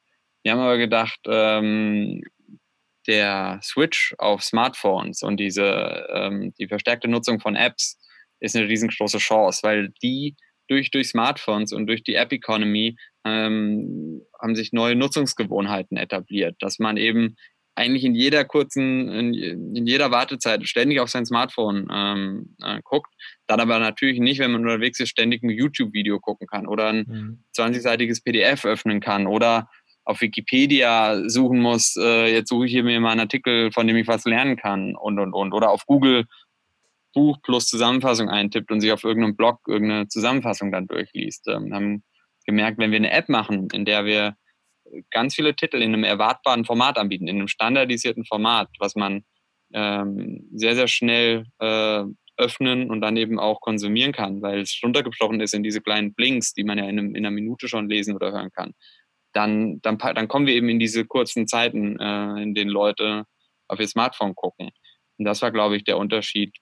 [0.44, 2.22] Wir haben aber gedacht, ähm,
[3.08, 8.00] der Switch auf Smartphones und diese ähm, die verstärkte Nutzung von Apps
[8.40, 10.36] ist eine riesengroße Chance, weil die
[10.68, 16.80] durch, durch Smartphones und durch die App Economy ähm, haben sich neue Nutzungsgewohnheiten etabliert, dass
[16.80, 17.36] man eben
[17.80, 23.14] eigentlich in jeder kurzen, in, in jeder Wartezeit ständig auf sein Smartphone ähm, äh, guckt,
[23.48, 27.06] dann aber natürlich nicht, wenn man unterwegs ist, ständig ein YouTube-Video gucken kann oder ein
[27.08, 27.44] mhm.
[27.58, 29.70] 20-seitiges PDF öffnen kann oder
[30.04, 33.96] auf Wikipedia suchen muss, äh, jetzt suche ich hier mir mal einen Artikel, von dem
[33.96, 35.54] ich was lernen kann und, und, und.
[35.54, 36.26] Oder auf Google
[37.14, 41.48] Buch plus Zusammenfassung eintippt und sich auf irgendeinem Blog irgendeine Zusammenfassung dann durchliest.
[41.48, 42.04] Ähm, haben
[42.46, 44.36] gemerkt, wenn wir eine App machen, in der wir
[45.12, 49.24] ganz viele Titel in einem erwartbaren Format anbieten, in einem standardisierten Format, was man
[49.74, 52.04] ähm, sehr, sehr schnell äh,
[52.38, 56.54] öffnen und dann eben auch konsumieren kann, weil es runtergebrochen ist in diese kleinen Blinks,
[56.54, 58.74] die man ja in, einem, in einer Minute schon lesen oder hören kann
[59.34, 63.26] dann, dann, dann kommen wir eben in diese kurzen Zeiten, äh, in denen Leute
[63.68, 64.70] auf ihr Smartphone gucken.
[65.18, 66.56] Und das war, glaube ich, der Unterschied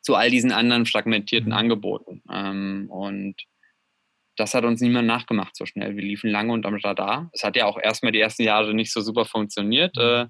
[0.00, 1.58] zu all diesen anderen fragmentierten mhm.
[1.58, 2.22] Angeboten.
[2.30, 3.36] Ähm, und
[4.36, 5.96] das hat uns niemand nachgemacht so schnell.
[5.96, 7.30] Wir liefen lange unterm Radar.
[7.32, 9.96] Es hat ja auch erstmal die ersten Jahre nicht so super funktioniert.
[9.96, 10.02] Mhm.
[10.02, 10.26] Äh,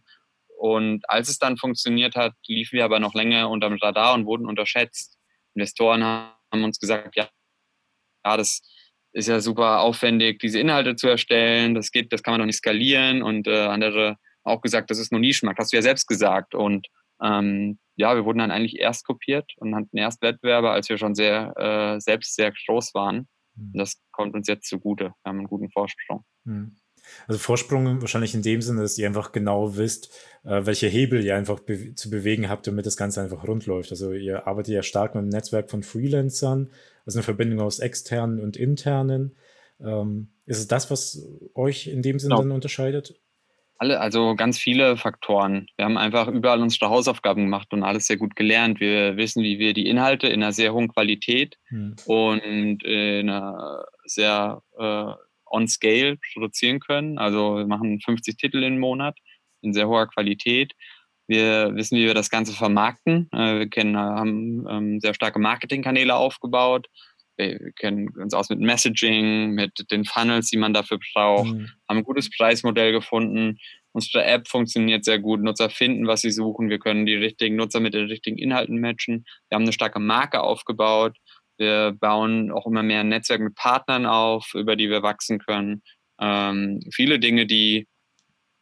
[0.56, 4.46] und als es dann funktioniert hat, liefen wir aber noch länger unterm Radar und wurden
[4.46, 5.18] unterschätzt.
[5.54, 7.28] Investoren haben uns gesagt, ja,
[8.24, 8.62] ja das,
[9.14, 11.74] ist ja super aufwendig, diese Inhalte zu erstellen.
[11.74, 13.22] Das geht, das kann man doch nicht skalieren.
[13.22, 15.60] Und äh, andere auch gesagt, das ist nur Nischenmarkt.
[15.60, 16.54] Hast du ja selbst gesagt.
[16.54, 16.88] Und
[17.22, 21.14] ähm, ja, wir wurden dann eigentlich erst kopiert und hatten erst Wettbewerber, als wir schon
[21.14, 23.28] sehr äh, selbst sehr groß waren.
[23.56, 25.04] Und das kommt uns jetzt zugute.
[25.04, 26.24] Wir haben einen guten Vorsprung.
[26.44, 26.76] Mhm.
[27.26, 30.10] Also Vorsprung wahrscheinlich in dem Sinne, dass ihr einfach genau wisst,
[30.44, 33.90] äh, welche Hebel ihr einfach be zu bewegen habt, damit das Ganze einfach rund läuft.
[33.90, 36.70] Also ihr arbeitet ja stark mit einem Netzwerk von Freelancern,
[37.04, 39.36] also eine Verbindung aus externen und internen.
[39.80, 42.42] Ähm, ist es das, was euch in dem Sinne genau.
[42.42, 43.20] dann unterscheidet?
[43.76, 45.66] Alle, also ganz viele Faktoren.
[45.76, 48.80] Wir haben einfach überall unsere Hausaufgaben gemacht und alles sehr gut gelernt.
[48.80, 51.96] Wir wissen, wie wir die Inhalte in einer sehr hohen Qualität hm.
[52.06, 55.12] und in einer sehr äh,
[55.46, 57.18] on scale produzieren können.
[57.18, 59.18] Also wir machen 50 Titel im Monat
[59.60, 60.72] in sehr hoher Qualität.
[61.26, 63.28] Wir wissen, wie wir das Ganze vermarkten.
[63.32, 66.88] Äh, wir kennen, haben ähm, sehr starke Marketingkanäle aufgebaut.
[67.36, 71.68] Wir kennen uns aus mit Messaging, mit den Funnels, die man dafür braucht, mhm.
[71.88, 73.58] haben ein gutes Preismodell gefunden.
[73.92, 75.40] Unsere App funktioniert sehr gut.
[75.40, 76.68] Nutzer finden, was sie suchen.
[76.68, 79.24] Wir können die richtigen Nutzer mit den richtigen Inhalten matchen.
[79.48, 81.16] Wir haben eine starke Marke aufgebaut.
[81.58, 85.82] Wir bauen auch immer mehr ein Netzwerk mit Partnern auf, über die wir wachsen können.
[86.20, 87.86] Ähm, viele Dinge, die,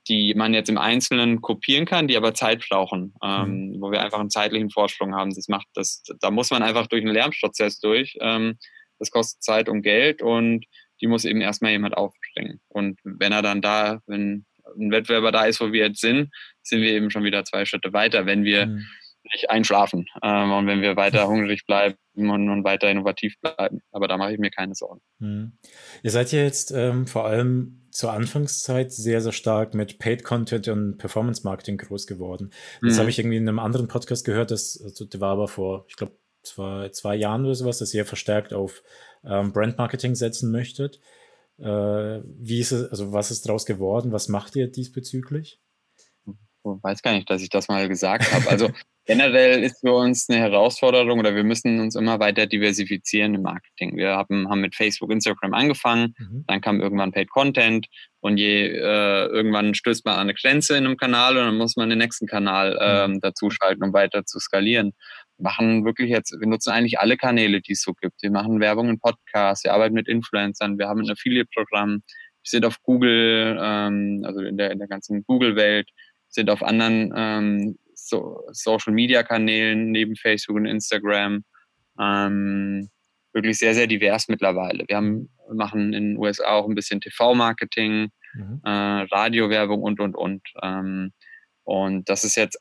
[0.08, 3.80] die man jetzt im Einzelnen kopieren kann, die aber Zeit brauchen, ähm, mhm.
[3.80, 5.34] wo wir einfach einen zeitlichen Vorsprung haben.
[5.34, 8.16] Das macht das, da muss man einfach durch einen Lernprozess durch.
[8.20, 8.58] Ähm,
[8.98, 10.66] das kostet Zeit und Geld und
[11.00, 12.60] die muss eben erstmal jemand aufbringen.
[12.68, 14.46] Und wenn er dann da, wenn
[14.78, 16.30] ein Wettbewerber da ist, wo wir jetzt sind,
[16.62, 18.84] sind wir eben schon wieder zwei Schritte weiter, wenn wir mhm.
[19.32, 23.80] nicht einschlafen ähm, und wenn wir weiter hungrig bleiben und, und, weiter innovativ bleiben.
[23.90, 25.00] Aber da mache ich mir keine Sorgen.
[25.18, 25.52] Mhm.
[26.02, 30.66] Ihr seid ja jetzt ähm, vor allem zur Anfangszeit sehr, sehr stark mit Paid Content
[30.68, 32.50] und Performance Marketing groß geworden.
[32.80, 32.98] Das mhm.
[33.00, 35.96] habe ich irgendwie in einem anderen Podcast gehört, das, also, der war aber vor, ich
[35.96, 38.82] glaube, zwei, zwei Jahren oder sowas, dass ihr verstärkt auf
[39.24, 41.00] ähm, Brand Marketing setzen möchtet.
[41.58, 44.10] Äh, wie ist es, also was ist daraus geworden?
[44.10, 45.60] Was macht ihr diesbezüglich?
[46.64, 48.48] Ich weiß gar nicht, dass ich das mal gesagt habe.
[48.48, 48.70] Also
[49.04, 53.96] generell ist für uns eine Herausforderung oder wir müssen uns immer weiter diversifizieren im Marketing.
[53.96, 56.44] Wir haben, haben mit Facebook, Instagram angefangen, mhm.
[56.46, 57.86] dann kam irgendwann Paid Content
[58.20, 61.76] und je äh, irgendwann stößt man an eine Grenze in einem Kanal und dann muss
[61.76, 64.92] man den nächsten Kanal ähm, dazu schalten, um weiter zu skalieren
[65.42, 68.22] machen wirklich jetzt, wir nutzen eigentlich alle Kanäle, die es so gibt.
[68.22, 72.02] Wir machen Werbung in Podcasts, wir arbeiten mit Influencern, wir haben ein Affiliate-Programm,
[72.42, 75.88] wir sind auf Google, ähm, also in der, in der ganzen Google-Welt,
[76.32, 81.44] sind auf anderen ähm, so, Social-Media-Kanälen neben Facebook und Instagram.
[82.00, 82.90] Ähm,
[83.32, 84.84] wirklich sehr, sehr divers mittlerweile.
[84.88, 88.60] Wir haben, machen in den USA auch ein bisschen TV-Marketing, mhm.
[88.64, 90.42] äh, Radiowerbung und, und, und.
[90.62, 91.12] Ähm,
[91.64, 92.58] und das ist jetzt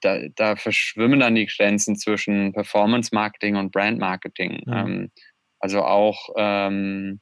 [0.00, 4.62] da, da verschwimmen dann die Grenzen zwischen Performance Marketing und Brand Marketing.
[4.66, 4.72] Mhm.
[4.72, 5.10] Ähm,
[5.58, 7.20] also auch, ähm,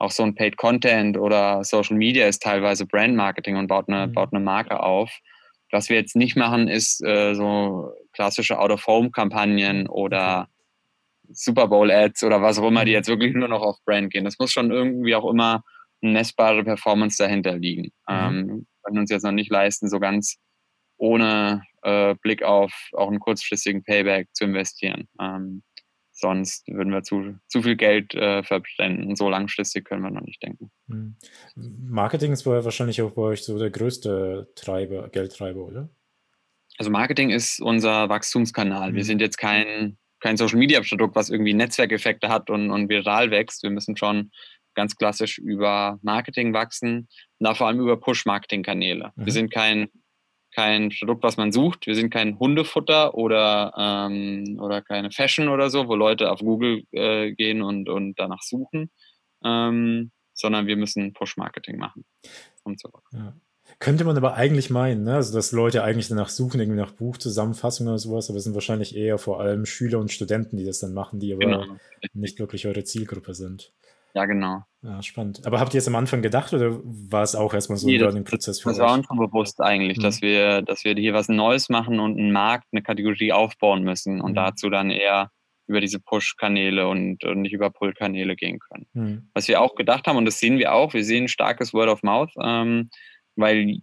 [0.00, 4.06] auch so ein Paid Content oder Social Media ist teilweise Brand Marketing und baut eine,
[4.06, 4.12] mhm.
[4.12, 5.10] baut eine Marke auf.
[5.70, 10.48] Was wir jetzt nicht machen, ist äh, so klassische Out-of-Home-Kampagnen oder
[11.28, 12.96] Super Bowl-Ads oder was auch immer, die mhm.
[12.96, 14.24] jetzt wirklich nur noch auf Brand gehen.
[14.24, 15.62] Das muss schon irgendwie auch immer
[16.02, 17.92] eine messbare Performance dahinter liegen.
[18.08, 18.14] Mhm.
[18.16, 20.38] Ähm, können uns jetzt noch nicht leisten, so ganz
[20.96, 25.08] ohne äh, Blick auf auch einen kurzfristigen Payback zu investieren.
[25.20, 25.62] Ähm,
[26.20, 29.16] sonst würden wir zu, zu viel Geld äh, verbrennen.
[29.16, 30.70] So langfristig können wir noch nicht denken.
[30.88, 31.16] Hm.
[31.56, 35.88] Marketing ist wahrscheinlich auch bei euch so der größte Treiber, Geldtreiber, oder?
[36.78, 38.90] Also Marketing ist unser Wachstumskanal.
[38.90, 38.94] Mhm.
[38.94, 39.06] Wir hm.
[39.06, 43.62] sind jetzt kein, kein Social Media Produkt, was irgendwie Netzwerkeffekte hat und, und viral wächst.
[43.62, 44.30] Wir müssen schon
[44.74, 49.12] ganz klassisch über Marketing wachsen, da vor allem über Push-Marketing-Kanäle.
[49.14, 49.26] Mhm.
[49.26, 49.88] Wir sind kein
[50.54, 51.86] kein Produkt, was man sucht.
[51.86, 56.84] Wir sind kein Hundefutter oder, ähm, oder keine Fashion oder so, wo Leute auf Google
[56.92, 58.90] äh, gehen und, und danach suchen,
[59.44, 62.04] ähm, sondern wir müssen Push-Marketing machen.
[62.64, 63.34] Und so ja.
[63.78, 65.14] Könnte man aber eigentlich meinen, ne?
[65.14, 68.96] also dass Leute eigentlich danach suchen, irgendwie nach Buchzusammenfassungen oder sowas, aber es sind wahrscheinlich
[68.96, 71.64] eher vor allem Schüler und Studenten, die das dann machen, die aber genau.
[72.12, 73.72] nicht wirklich eure Zielgruppe sind.
[74.14, 74.62] Ja, genau.
[74.82, 75.46] Ja, spannend.
[75.46, 78.24] Aber habt ihr es am Anfang gedacht oder war es auch erstmal so nee, ein
[78.24, 78.84] Prozess für Das euch?
[78.84, 80.02] war uns schon bewusst eigentlich, mhm.
[80.02, 84.20] dass wir, dass wir hier was Neues machen und einen Markt, eine Kategorie aufbauen müssen
[84.20, 84.36] und mhm.
[84.36, 85.30] dazu dann eher
[85.66, 88.86] über diese Push-Kanäle und, und, nicht über Pull-Kanäle gehen können.
[88.92, 89.30] Mhm.
[89.34, 92.02] Was wir auch gedacht haben, und das sehen wir auch, wir sehen starkes Word of
[92.02, 92.90] Mouth, ähm,
[93.36, 93.80] weil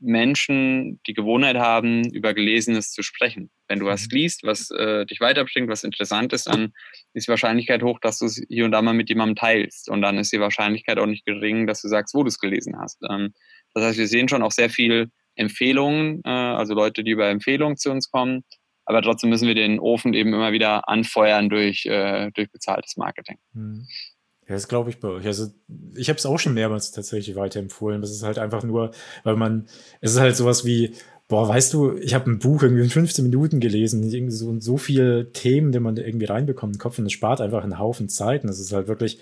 [0.00, 3.50] Menschen die Gewohnheit haben, über Gelesenes zu sprechen.
[3.66, 4.18] Wenn du was mhm.
[4.18, 6.72] liest, was äh, dich weiterbringt, was interessant ist, dann
[7.14, 9.88] ist die Wahrscheinlichkeit hoch, dass du es hier und da mal mit jemandem teilst.
[9.88, 12.78] Und dann ist die Wahrscheinlichkeit auch nicht gering, dass du sagst, wo du es gelesen
[12.78, 12.98] hast.
[13.10, 13.34] Ähm,
[13.74, 17.76] das heißt, wir sehen schon auch sehr viel Empfehlungen, äh, also Leute, die über Empfehlungen
[17.76, 18.44] zu uns kommen.
[18.84, 23.36] Aber trotzdem müssen wir den Ofen eben immer wieder anfeuern durch, äh, durch bezahltes Marketing.
[23.52, 23.86] Mhm.
[24.48, 25.26] Ja, das glaube ich bei euch.
[25.26, 25.48] Also
[25.94, 28.00] ich habe es auch schon mehrmals tatsächlich weiterempfohlen.
[28.00, 29.66] Das ist halt einfach nur, weil man,
[30.00, 30.94] es ist halt sowas wie,
[31.28, 34.78] boah, weißt du, ich habe ein Buch irgendwie in 15 Minuten gelesen, irgendwie so, so
[34.78, 38.08] viele Themen, die man da irgendwie reinbekommt im Kopf und es spart einfach einen Haufen
[38.08, 38.42] Zeit.
[38.42, 39.20] Und das ist halt wirklich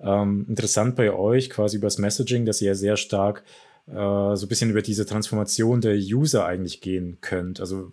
[0.00, 3.44] ähm, interessant bei euch, quasi übers Messaging, dass ihr ja sehr stark
[3.88, 7.60] äh, so ein bisschen über diese Transformation der User eigentlich gehen könnt.
[7.60, 7.92] Also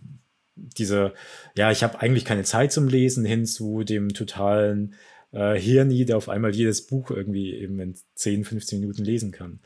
[0.55, 1.13] diese,
[1.57, 4.95] ja, ich habe eigentlich keine Zeit zum Lesen hin zu dem totalen
[5.31, 9.61] äh, Hirni, der auf einmal jedes Buch irgendwie eben in 10, 15 Minuten lesen kann.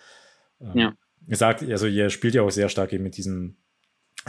[0.61, 0.93] Ähm, ja.
[1.27, 3.57] Ihr sagt, also ihr spielt ja auch sehr stark eben mit diesem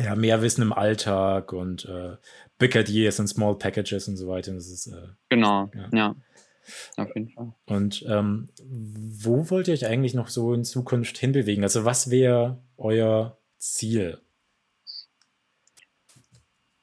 [0.01, 2.17] ja, mehr Wissen im Alltag und äh,
[2.59, 4.53] Big Ideas und Small Packages und so weiter.
[4.53, 5.89] Das ist, äh, genau, ja.
[5.93, 6.17] ja.
[6.97, 7.53] Auf jeden Fall.
[7.67, 11.63] Und ähm, wo wollt ihr euch eigentlich noch so in Zukunft hinbewegen?
[11.63, 14.19] Also, was wäre euer Ziel?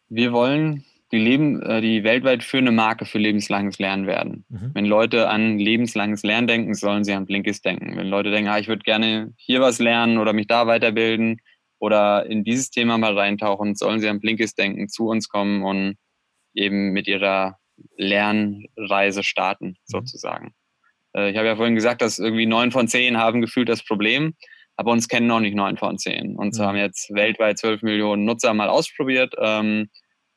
[0.08, 4.46] Wir wollen die, Leben, äh, die weltweit führende Marke für lebenslanges Lernen werden.
[4.50, 4.72] Mhm.
[4.74, 7.98] Wenn Leute an lebenslanges Lernen denken, sollen sie an Blinkist denken.
[7.98, 11.42] Wenn Leute denken, ah, ich würde gerne hier was lernen oder mich da weiterbilden
[11.80, 15.98] oder in dieses Thema mal reintauchen, sollen sie an Blinkist denken, zu uns kommen und
[16.54, 17.58] eben mit ihrer
[17.98, 19.76] Lernreise starten, mhm.
[19.86, 20.54] sozusagen.
[21.16, 24.36] Äh, ich habe ja vorhin gesagt, dass irgendwie neun von zehn haben gefühlt das Problem,
[24.78, 26.36] aber uns kennen noch nicht neun von zehn.
[26.38, 26.64] Uns mhm.
[26.64, 29.36] haben jetzt weltweit zwölf Millionen Nutzer mal ausprobiert.
[29.40, 29.90] Ähm,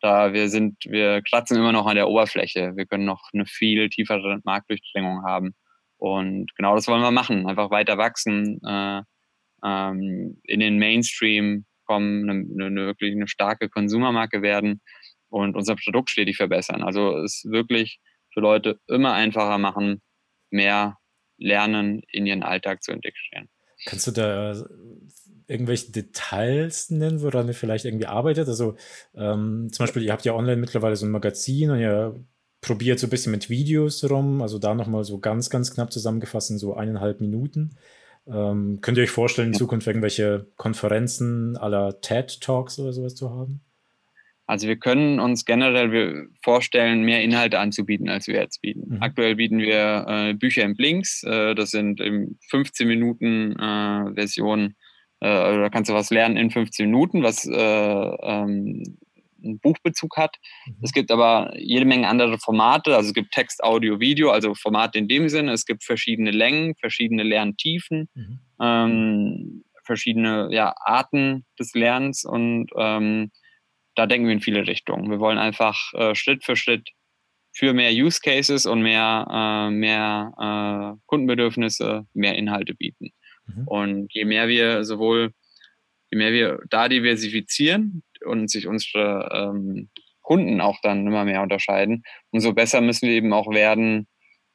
[0.05, 2.77] da wir sind, wir kratzen immer noch an der Oberfläche.
[2.77, 5.55] Wir können noch eine viel tiefere Marktdurchdringung haben.
[5.97, 7.49] Und genau das wollen wir machen.
[7.49, 9.01] Einfach weiter wachsen, äh,
[9.65, 14.83] ähm, in den Mainstream kommen, eine, eine, wirklich eine starke Konsumermarke werden
[15.31, 16.83] und unser Produkt stetig verbessern.
[16.83, 17.99] Also es wirklich
[18.35, 20.03] für Leute immer einfacher machen,
[20.51, 20.99] mehr
[21.39, 23.49] lernen, in ihren Alltag zu integrieren.
[23.85, 24.65] Kannst du da
[25.47, 28.49] irgendwelche Details nennen, woran ihr vielleicht irgendwie arbeitet?
[28.49, 28.77] Also
[29.15, 32.15] ähm, zum Beispiel, ihr habt ja online mittlerweile so ein Magazin und ihr
[32.61, 36.51] probiert so ein bisschen mit Videos rum, also da nochmal so ganz, ganz knapp zusammengefasst
[36.51, 37.77] in so eineinhalb Minuten.
[38.27, 43.31] Ähm, könnt ihr euch vorstellen, in Zukunft irgendwelche Konferenzen aller TED Talks oder sowas zu
[43.31, 43.61] haben?
[44.47, 48.97] Also wir können uns generell vorstellen, mehr Inhalte anzubieten, als wir jetzt bieten.
[48.97, 49.03] Mhm.
[49.03, 51.23] Aktuell bieten wir äh, Bücher in Blinks.
[51.23, 54.77] Äh, das sind in 15 Minuten äh, Versionen.
[55.21, 58.99] Äh, also da kannst du was lernen in 15 Minuten, was äh, ähm,
[59.43, 60.37] einen Buchbezug hat.
[60.67, 60.75] Mhm.
[60.83, 62.95] Es gibt aber jede Menge andere Formate.
[62.97, 65.53] Also es gibt Text, Audio, Video, also Formate in dem Sinne.
[65.53, 68.41] Es gibt verschiedene Längen, verschiedene Lerntiefen, mhm.
[68.61, 73.31] ähm, verschiedene ja, Arten des Lernens und ähm,
[73.95, 75.11] da denken wir in viele Richtungen.
[75.11, 76.91] Wir wollen einfach äh, Schritt für Schritt
[77.57, 83.11] für mehr Use Cases und mehr, äh, mehr äh, Kundenbedürfnisse mehr Inhalte bieten.
[83.47, 83.69] Mhm.
[83.69, 85.33] Und je mehr wir sowohl,
[86.11, 89.89] je mehr wir da diversifizieren und sich unsere ähm,
[90.21, 94.09] Kunden auch dann immer mehr unterscheiden, umso besser müssen wir eben auch werden,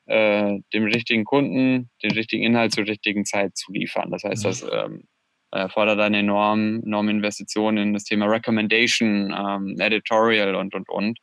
[0.07, 4.11] äh, dem richtigen Kunden den richtigen Inhalt zur richtigen Zeit zu liefern.
[4.11, 4.47] Das heißt, mhm.
[4.47, 5.03] dass ähm,
[5.51, 11.19] erfordert eine enorm, enorme Investition in das Thema Recommendation, ähm, Editorial und, und, und.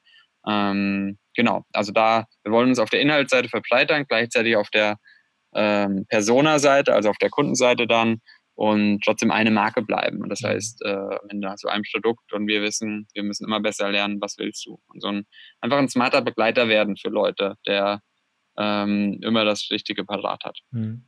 [0.48, 4.96] Ähm, genau, also da, wir wollen uns auf der Inhaltsseite verbreitern, gleichzeitig auf der
[5.54, 8.20] ähm, Persona-Seite, also auf der Kundenseite dann
[8.54, 10.22] und trotzdem eine Marke bleiben.
[10.22, 10.48] Und das mhm.
[10.48, 14.20] heißt, äh, Ende hast du ein Produkt und wir wissen, wir müssen immer besser lernen,
[14.20, 14.80] was willst du.
[14.88, 15.26] Und so ein,
[15.60, 18.00] einfach ein smarter Begleiter werden für Leute, der
[18.58, 20.58] ähm, immer das Richtige parat hat.
[20.70, 21.04] Mhm.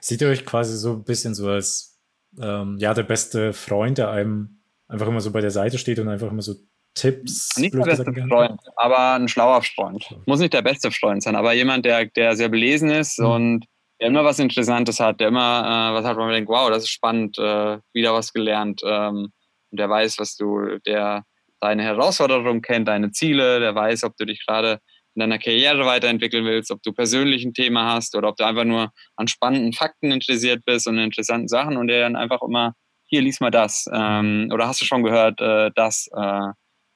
[0.00, 1.97] Seht ihr euch quasi so ein bisschen so als
[2.40, 6.08] ähm, ja, der beste Freund, der einem einfach immer so bei der Seite steht und
[6.08, 6.54] einfach immer so
[6.94, 7.56] Tipps.
[7.56, 10.04] Nicht der beste Freund, aber ein schlauer Freund.
[10.26, 13.26] Muss nicht der beste Freund sein, aber jemand, der, der sehr belesen ist mhm.
[13.26, 13.66] und
[14.00, 16.84] der immer was Interessantes hat, der immer äh, was hat, wo man denkt, wow, das
[16.84, 18.80] ist spannend, äh, wieder was gelernt.
[18.84, 19.32] Ähm,
[19.70, 21.24] und der weiß, was du, der
[21.60, 24.80] deine Herausforderungen kennt, deine Ziele, der weiß, ob du dich gerade
[25.18, 28.62] in deiner Karriere weiterentwickeln willst, ob du persönlich ein Thema hast oder ob du einfach
[28.62, 32.74] nur an spannenden Fakten interessiert bist und interessanten Sachen und der dann einfach immer,
[33.06, 33.86] hier, lies mal das.
[33.92, 36.08] Ähm, oder hast du schon gehört, äh, das?
[36.14, 36.52] Äh,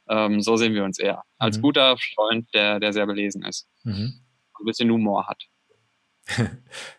[0.08, 1.22] ähm, so sehen wir uns eher.
[1.38, 1.62] Als mhm.
[1.62, 3.66] guter Freund, der, der sehr belesen ist.
[3.82, 4.20] Mhm.
[4.60, 5.42] Ein bisschen Humor hat.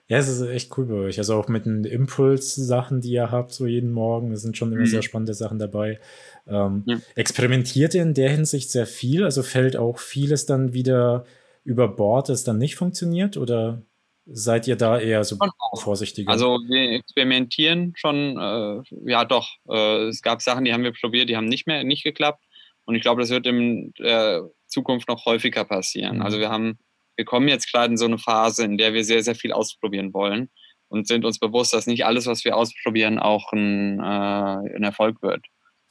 [0.08, 1.18] ja, es ist echt cool bei euch.
[1.18, 4.82] Also auch mit den Impuls-Sachen, die ihr habt, so jeden Morgen, da sind schon immer
[4.82, 4.88] mhm.
[4.88, 6.00] sehr spannende Sachen dabei.
[6.48, 6.98] Ähm, ja.
[7.16, 9.24] Experimentiert ihr in der Hinsicht sehr viel?
[9.24, 11.26] Also fällt auch vieles dann wieder
[11.64, 13.38] über Bord, das dann nicht funktioniert?
[13.38, 13.82] Oder
[14.26, 15.38] seid ihr da eher so
[15.76, 16.30] vorsichtiger?
[16.30, 19.50] Also wir experimentieren schon, äh, ja doch.
[19.70, 22.44] Äh, es gab Sachen, die haben wir probiert, die haben nicht mehr nicht geklappt.
[22.86, 26.18] Und ich glaube, das wird in äh, Zukunft noch häufiger passieren.
[26.18, 26.22] Mhm.
[26.22, 26.78] Also wir haben,
[27.16, 30.14] wir kommen jetzt gerade in so eine Phase, in der wir sehr, sehr viel ausprobieren
[30.14, 30.50] wollen
[30.88, 35.22] und sind uns bewusst, dass nicht alles, was wir ausprobieren, auch ein, äh, ein Erfolg
[35.22, 35.46] wird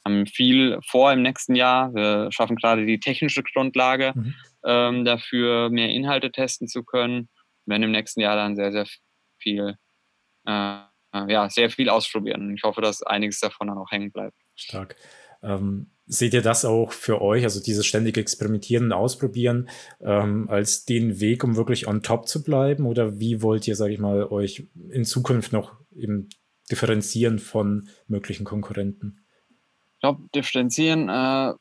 [0.05, 1.93] haben viel vor im nächsten Jahr.
[1.93, 4.35] Wir schaffen gerade die technische Grundlage mhm.
[4.65, 7.29] ähm, dafür, mehr Inhalte testen zu können.
[7.65, 8.85] Wir werden im nächsten Jahr dann sehr, sehr
[9.39, 9.77] viel,
[10.45, 10.79] äh,
[11.13, 12.55] ja, sehr viel ausprobieren.
[12.55, 14.35] Ich hoffe, dass einiges davon dann auch hängen bleibt.
[14.55, 14.95] Stark.
[15.41, 19.69] Ähm, seht ihr das auch für euch, also dieses ständige Experimentieren und Ausprobieren,
[20.01, 22.85] ähm, als den Weg, um wirklich on top zu bleiben?
[22.85, 26.29] Oder wie wollt ihr, sage ich mal, euch in Zukunft noch eben
[26.69, 29.23] differenzieren von möglichen Konkurrenten?
[30.03, 31.53] glaube, differenzieren, äh,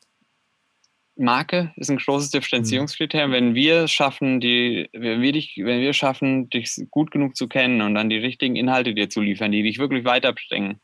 [1.16, 3.30] Marke ist ein großes Differenzierungskriterium.
[3.30, 3.34] Mhm.
[3.34, 7.82] Wenn wir schaffen, die, wenn wir dich, wenn wir schaffen, dich gut genug zu kennen
[7.82, 10.80] und dann die richtigen Inhalte dir zu liefern, die dich wirklich weiterbringen,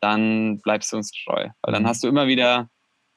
[0.00, 1.48] dann bleibst du uns treu.
[1.62, 1.86] Weil dann mhm.
[1.86, 2.70] hast du immer wieder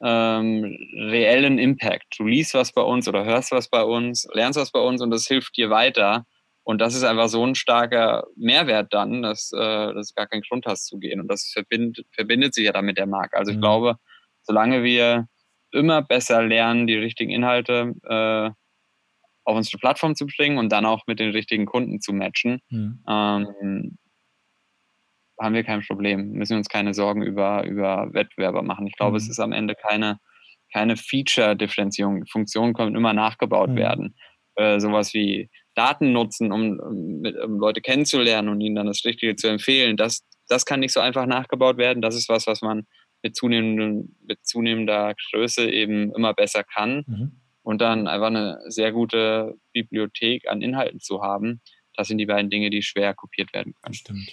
[0.05, 2.19] ähm, reellen Impact.
[2.19, 5.09] Du liest was bei uns oder hörst was bei uns, lernst was bei uns und
[5.09, 6.25] das hilft dir weiter.
[6.63, 10.41] Und das ist einfach so ein starker Mehrwert dann, dass, äh, dass du gar keinen
[10.41, 11.19] Grund hast zu gehen.
[11.19, 13.37] Und das verbindet, verbindet sich ja dann mit der Marke.
[13.37, 13.61] Also ich mhm.
[13.61, 13.95] glaube,
[14.43, 15.27] solange wir
[15.71, 18.51] immer besser lernen, die richtigen Inhalte äh,
[19.43, 23.03] auf unsere Plattform zu bringen und dann auch mit den richtigen Kunden zu matchen, mhm.
[23.07, 23.97] ähm,
[25.39, 26.31] haben wir kein Problem.
[26.31, 28.87] Müssen uns keine Sorgen über, über Wettbewerber machen.
[28.87, 29.17] Ich glaube, mhm.
[29.17, 30.19] es ist am Ende keine,
[30.73, 32.25] keine Feature-Differenzierung.
[32.27, 33.75] Funktionen können immer nachgebaut mhm.
[33.75, 34.15] werden.
[34.55, 39.47] Äh, sowas wie Daten nutzen, um, um, Leute kennenzulernen und ihnen dann das Richtige zu
[39.47, 42.01] empfehlen, das, das kann nicht so einfach nachgebaut werden.
[42.01, 42.87] Das ist was, was man
[43.21, 47.03] mit, zunehmenden, mit zunehmender Größe eben immer besser kann.
[47.07, 47.41] Mhm.
[47.63, 51.61] Und dann einfach eine sehr gute Bibliothek an Inhalten zu haben,
[51.95, 53.93] das sind die beiden Dinge, die schwer kopiert werden können.
[53.93, 54.29] Stimmt.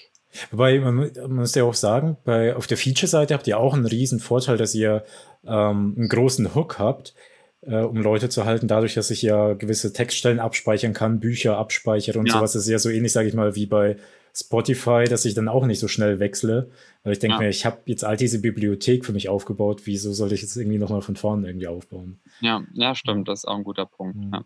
[0.50, 3.86] Wobei, man, man muss ja auch sagen, bei, auf der Feature-Seite habt ihr auch einen
[3.86, 5.04] riesen Vorteil, dass ihr
[5.44, 7.14] ähm, einen großen Hook habt,
[7.62, 12.18] äh, um Leute zu halten, dadurch, dass ich ja gewisse Textstellen abspeichern kann, Bücher abspeichere
[12.18, 12.34] und ja.
[12.34, 12.52] sowas.
[12.52, 13.96] Das ist ja so ähnlich, sage ich mal, wie bei
[14.34, 16.70] Spotify, dass ich dann auch nicht so schnell wechsle.
[17.02, 17.40] Weil ich denke ja.
[17.42, 20.78] mir, ich habe jetzt all diese Bibliothek für mich aufgebaut, wieso soll ich jetzt irgendwie
[20.78, 22.20] nochmal von vorne irgendwie aufbauen?
[22.40, 24.16] Ja, ja, stimmt, das ist auch ein guter Punkt.
[24.16, 24.32] Mhm.
[24.32, 24.44] Ja.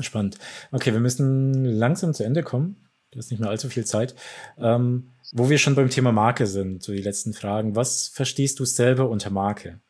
[0.00, 0.38] Spannend.
[0.72, 2.83] Okay, wir müssen langsam zu Ende kommen.
[3.14, 4.16] Du hast nicht mehr allzu viel Zeit.
[4.58, 7.76] Ähm, wo wir schon beim Thema Marke sind, so die letzten Fragen.
[7.76, 9.80] Was verstehst du selber unter Marke?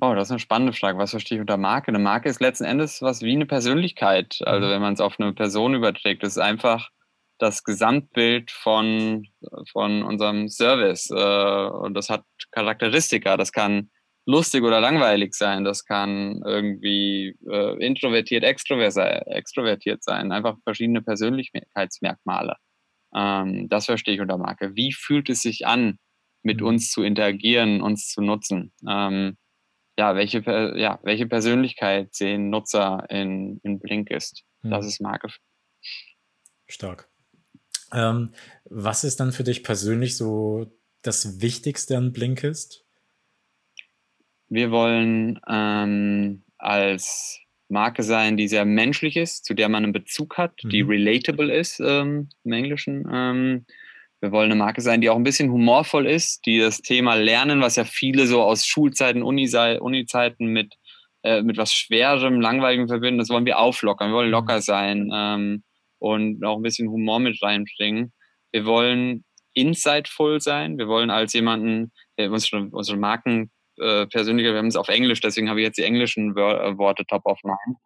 [0.00, 0.98] Oh, das ist eine spannende Frage.
[0.98, 1.88] Was verstehe ich unter Marke?
[1.88, 4.38] Eine Marke ist letzten Endes was wie eine Persönlichkeit.
[4.42, 4.70] Also mhm.
[4.70, 6.90] wenn man es auf eine Person überträgt, das ist einfach
[7.38, 9.26] das Gesamtbild von,
[9.72, 11.10] von unserem Service.
[11.10, 13.36] Äh, und das hat Charakteristika.
[13.36, 13.90] Das kann
[14.26, 15.64] lustig oder langweilig sein.
[15.64, 20.32] Das kann irgendwie äh, introvertiert, extrovertiert sein.
[20.32, 22.56] Einfach verschiedene Persönlichkeitsmerkmale.
[23.14, 24.74] Ähm, das verstehe ich unter Marke.
[24.74, 25.98] Wie fühlt es sich an,
[26.42, 26.66] mit mhm.
[26.66, 28.72] uns zu interagieren, uns zu nutzen?
[28.86, 29.36] Ähm,
[29.98, 30.40] ja, welche,
[30.76, 34.42] ja, welche Persönlichkeit sehen Nutzer in, in Blinkist?
[34.62, 34.70] Mhm.
[34.70, 35.28] Das ist Marke.
[36.68, 37.08] Stark.
[37.92, 38.32] Ähm,
[38.64, 40.66] was ist dann für dich persönlich so
[41.02, 42.85] das Wichtigste an Blinkist?
[44.48, 50.38] Wir wollen ähm, als Marke sein, die sehr menschlich ist, zu der man einen Bezug
[50.38, 50.68] hat, mhm.
[50.70, 53.08] die relatable ist ähm, im Englischen.
[53.12, 53.66] Ähm,
[54.20, 57.60] wir wollen eine Marke sein, die auch ein bisschen humorvoll ist, die das Thema Lernen,
[57.60, 60.74] was ja viele so aus Schulzeiten, Uni-Zeiten mit,
[61.22, 64.10] äh, mit was Schwerem, Langweiligem verbinden, das wollen wir auflockern.
[64.10, 64.62] Wir wollen locker mhm.
[64.62, 65.64] sein ähm,
[65.98, 68.12] und auch ein bisschen Humor mit reinbringen.
[68.52, 70.78] Wir wollen insightful sein.
[70.78, 75.20] Wir wollen als jemanden, der unsere, unsere Marken äh, persönlicher, wir haben es auf Englisch,
[75.20, 77.78] deswegen habe ich jetzt die englischen Wör äh, Worte top of mind.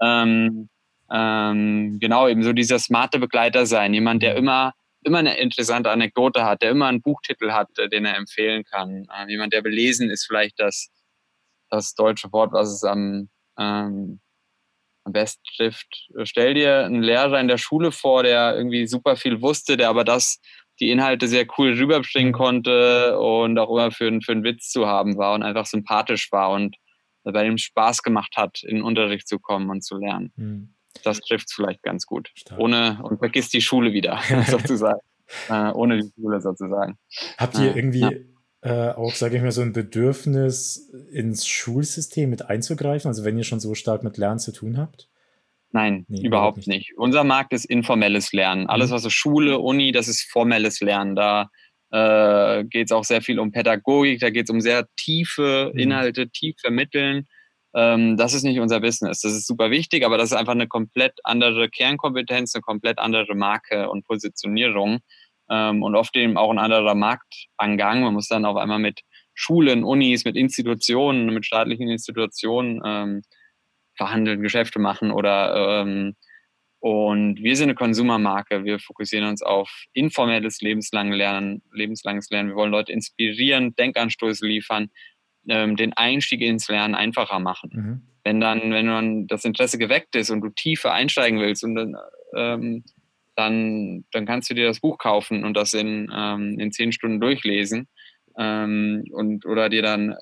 [0.00, 0.68] Ähm,
[1.10, 6.44] ähm, genau, eben so dieser smarte Begleiter sein, jemand, der immer immer eine interessante Anekdote
[6.44, 9.06] hat, der immer einen Buchtitel hat, äh, den er empfehlen kann.
[9.16, 10.90] Ähm, jemand, der belesen ist, vielleicht das,
[11.70, 14.20] das deutsche Wort, was es am, ähm,
[15.04, 16.08] am besten trifft.
[16.24, 20.04] Stell dir einen Lehrer in der Schule vor, der irgendwie super viel wusste, der aber
[20.04, 20.40] das
[20.80, 25.16] die Inhalte sehr cool rüberbringen konnte und auch immer für, für einen Witz zu haben
[25.16, 26.76] war und einfach sympathisch war und
[27.24, 30.32] bei ihm Spaß gemacht hat, in den Unterricht zu kommen und zu lernen.
[30.36, 30.74] Mhm.
[31.04, 32.30] Das trifft es vielleicht ganz gut.
[32.34, 32.58] Stark.
[32.58, 35.00] Ohne und vergisst die Schule wieder, sozusagen.
[35.48, 36.98] äh, ohne die Schule sozusagen.
[37.36, 38.24] Habt ihr irgendwie
[38.62, 38.90] ja.
[38.90, 43.08] äh, auch, sage ich mal, so ein Bedürfnis, ins Schulsystem mit einzugreifen?
[43.08, 45.08] Also wenn ihr schon so stark mit Lernen zu tun habt?
[45.70, 46.68] Nein, nee, überhaupt nicht.
[46.68, 46.92] nicht.
[46.96, 48.62] Unser Markt ist informelles Lernen.
[48.62, 48.70] Mhm.
[48.70, 51.14] Alles, was so Schule, Uni, das ist formelles Lernen.
[51.14, 51.50] Da
[51.90, 55.78] äh, geht es auch sehr viel um Pädagogik, da geht es um sehr tiefe mhm.
[55.78, 56.32] Inhalte, mhm.
[56.32, 57.26] tief vermitteln.
[57.74, 59.20] Ähm, das ist nicht unser Business.
[59.20, 63.34] Das ist super wichtig, aber das ist einfach eine komplett andere Kernkompetenz, eine komplett andere
[63.34, 65.00] Marke und Positionierung
[65.50, 68.02] ähm, und oft eben auch ein anderer Marktangang.
[68.02, 69.02] Man muss dann auf einmal mit
[69.34, 73.22] Schulen, Unis, mit Institutionen, mit staatlichen Institutionen ähm,
[73.98, 76.14] verhandeln, Geschäfte machen oder ähm,
[76.80, 78.64] und wir sind eine Konsumermarke.
[78.64, 82.50] Wir fokussieren uns auf informelles lebenslanges Lernen, lebenslanges Lernen.
[82.50, 84.90] Wir wollen Leute inspirieren, Denkanstöße liefern,
[85.48, 87.70] ähm, den Einstieg ins Lernen einfacher machen.
[87.72, 88.02] Mhm.
[88.22, 91.96] Wenn dann, wenn dann das Interesse geweckt ist und du tiefer einsteigen willst und dann,
[92.36, 92.84] ähm,
[93.34, 97.20] dann, dann kannst du dir das Buch kaufen und das in, ähm, in zehn Stunden
[97.20, 97.88] durchlesen
[98.38, 100.14] ähm, und oder dir dann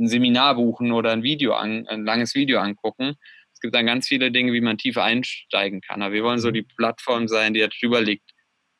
[0.00, 3.14] ein Seminar buchen oder ein Video an, ein langes Video angucken.
[3.52, 6.02] Es gibt dann ganz viele Dinge, wie man tiefer einsteigen kann.
[6.02, 6.54] Aber wir wollen so mhm.
[6.54, 8.30] die Plattform sein, die da drüber liegt,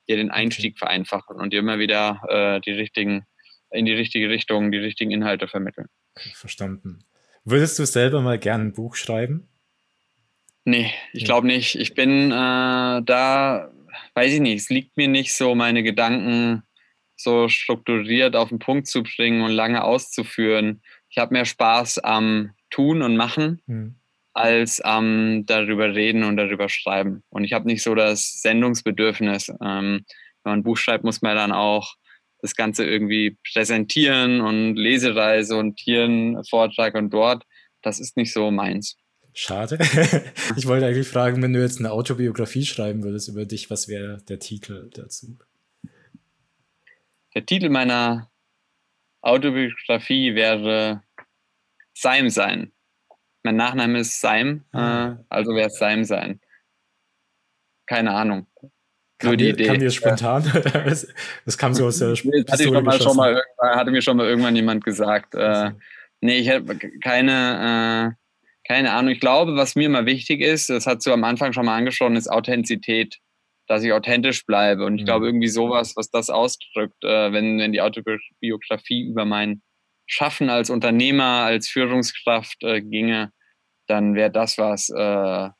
[0.08, 3.26] die den Einstieg vereinfachen und dir immer wieder äh, die richtigen,
[3.70, 5.86] in die richtige Richtung, die richtigen Inhalte vermitteln.
[6.34, 7.04] Verstanden.
[7.44, 9.48] Würdest du selber mal gerne ein Buch schreiben?
[10.64, 11.74] Nee, ich glaube nicht.
[11.74, 13.70] Ich bin äh, da,
[14.14, 16.62] weiß ich nicht, es liegt mir nicht so, meine Gedanken
[17.16, 22.52] so strukturiert auf den Punkt zu bringen und lange auszuführen ich habe mehr Spaß am
[22.70, 23.96] Tun und Machen mhm.
[24.32, 27.22] als am darüber reden und darüber schreiben.
[27.28, 29.48] Und ich habe nicht so das Sendungsbedürfnis.
[29.60, 30.04] Ähm,
[30.42, 31.96] wenn man ein Buch schreibt, muss man dann auch
[32.40, 37.44] das Ganze irgendwie präsentieren und Lesereise und hier ein Vortrag und dort.
[37.82, 38.96] Das ist nicht so meins.
[39.34, 39.78] Schade.
[40.56, 44.18] ich wollte eigentlich fragen, wenn du jetzt eine Autobiografie schreiben würdest über dich, was wäre
[44.28, 45.38] der Titel dazu?
[47.34, 48.30] Der Titel meiner
[49.22, 51.02] Autobiografie wäre
[52.00, 52.72] Seim sein.
[53.42, 55.24] Mein Nachname ist Seim, äh, ah.
[55.28, 56.40] also wäre es Seim sein.
[57.86, 58.46] Keine Ahnung.
[59.18, 59.66] Kam, die Idee.
[59.66, 60.44] kam dir spontan?
[60.72, 61.06] das,
[61.44, 64.26] das, kam so aus der nee, hatte, schon mal, schon mal, hatte mir schon mal
[64.26, 65.34] irgendwann jemand gesagt.
[65.34, 65.72] Äh,
[66.20, 69.12] nee, ich habe keine, äh, keine Ahnung.
[69.12, 72.16] Ich glaube, was mir immer wichtig ist, das hat du am Anfang schon mal angesprochen,
[72.16, 73.18] ist Authentizität.
[73.66, 74.84] Dass ich authentisch bleibe.
[74.84, 75.06] Und ich mhm.
[75.06, 79.62] glaube, irgendwie sowas, was das ausdrückt, äh, wenn, wenn die Autobiografie über mein
[80.10, 83.32] Schaffen als Unternehmer, als Führungskraft äh, ginge,
[83.86, 85.52] dann wäre das was, äh, wäre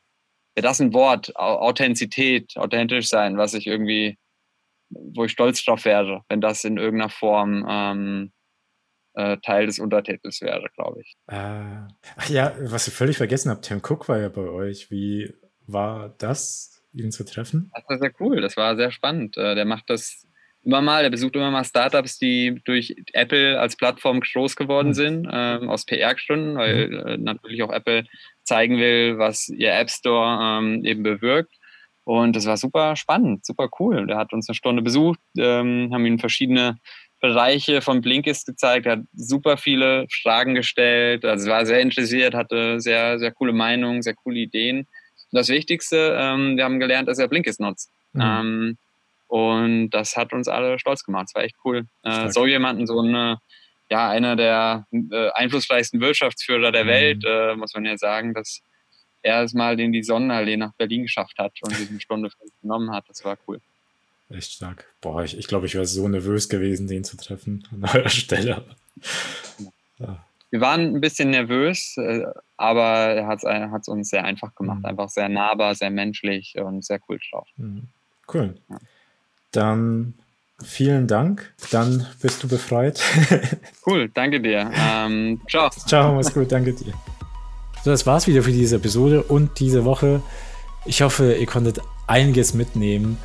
[0.55, 4.19] das ein Wort, Authentizität, authentisch sein, was ich irgendwie,
[4.89, 8.33] wo ich stolz drauf wäre, wenn das in irgendeiner Form ähm,
[9.13, 11.15] äh, Teil des Untertitels wäre, glaube ich.
[11.27, 11.87] Äh,
[12.17, 14.91] ach ja, was ich völlig vergessen habe, Tim Cook war ja bei euch.
[14.91, 15.33] Wie
[15.65, 17.71] war das, ihn zu treffen?
[17.73, 19.37] Das war sehr cool, das war sehr spannend.
[19.37, 20.27] Äh, der macht das
[20.63, 24.93] immer mal, der besucht immer mal Startups, die durch Apple als Plattform groß geworden mhm.
[24.93, 27.07] sind, ähm, aus PR-Gründen, weil mhm.
[27.07, 28.05] äh, natürlich auch Apple
[28.43, 31.53] zeigen will, was ihr App Store ähm, eben bewirkt.
[32.03, 34.07] Und das war super spannend, super cool.
[34.07, 36.77] Der hat uns eine Stunde besucht, ähm, haben ihm verschiedene
[37.19, 43.19] Bereiche von Blinkist gezeigt, hat super viele Fragen gestellt, also war sehr interessiert, hatte sehr,
[43.19, 44.79] sehr coole Meinungen, sehr coole Ideen.
[44.79, 44.87] Und
[45.37, 47.91] das Wichtigste, ähm, wir haben gelernt, dass er Blinkist nutzt.
[48.13, 48.77] Mhm.
[49.31, 51.27] Und das hat uns alle stolz gemacht.
[51.29, 51.87] Es war echt cool.
[52.03, 53.39] Äh, so jemanden, so eine,
[53.89, 56.89] ja, einer der äh, einflussreichsten Wirtschaftsführer der mhm.
[56.89, 58.59] Welt, äh, muss man ja sagen, dass
[59.21, 62.29] er es mal in die Sonnenallee nach Berlin geschafft hat und sich eine Stunde
[62.61, 63.05] genommen hat.
[63.07, 63.61] Das war cool.
[64.29, 64.85] Echt stark.
[64.99, 68.65] Boah, ich, ich glaube, ich wäre so nervös gewesen, den zu treffen an eurer Stelle.
[69.97, 70.25] Ja.
[70.49, 72.25] Wir waren ein bisschen nervös, äh,
[72.57, 73.43] aber er hat
[73.81, 74.79] es uns sehr einfach gemacht.
[74.79, 74.87] Mhm.
[74.87, 77.47] Einfach sehr nahbar, sehr menschlich und sehr cool drauf.
[77.55, 77.87] Mhm.
[78.27, 78.55] Cool.
[78.69, 78.77] Ja.
[79.51, 80.13] Dann
[80.63, 81.53] vielen Dank.
[81.71, 83.01] Dann bist du befreit.
[83.85, 84.71] cool, danke dir.
[84.73, 85.69] Ähm, ciao.
[85.69, 86.93] Ciao, mach's gut, danke dir.
[87.83, 90.21] So, das war's wieder für diese Episode und diese Woche.
[90.85, 93.17] Ich hoffe, ihr konntet einiges mitnehmen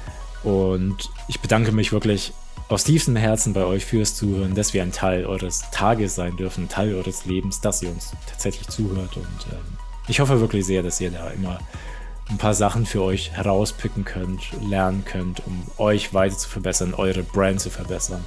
[0.44, 2.32] und ich bedanke mich wirklich
[2.68, 6.64] aus tiefstem Herzen bei euch fürs Zuhören, dass wir ein Teil eures Tages sein dürfen,
[6.64, 9.76] ein Teil eures Lebens, dass ihr uns tatsächlich zuhört und ähm,
[10.08, 11.58] ich hoffe wirklich sehr, dass ihr da immer
[12.28, 17.22] ein paar Sachen für euch herauspicken könnt, lernen könnt, um euch weiter zu verbessern, eure
[17.22, 18.24] Brand zu verbessern.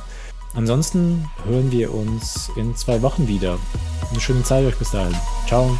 [0.56, 3.60] Ansonsten hören wir uns in zwei Wochen wieder.
[4.10, 5.16] Eine schöne Zeit euch bis dahin.
[5.48, 5.78] Ciao.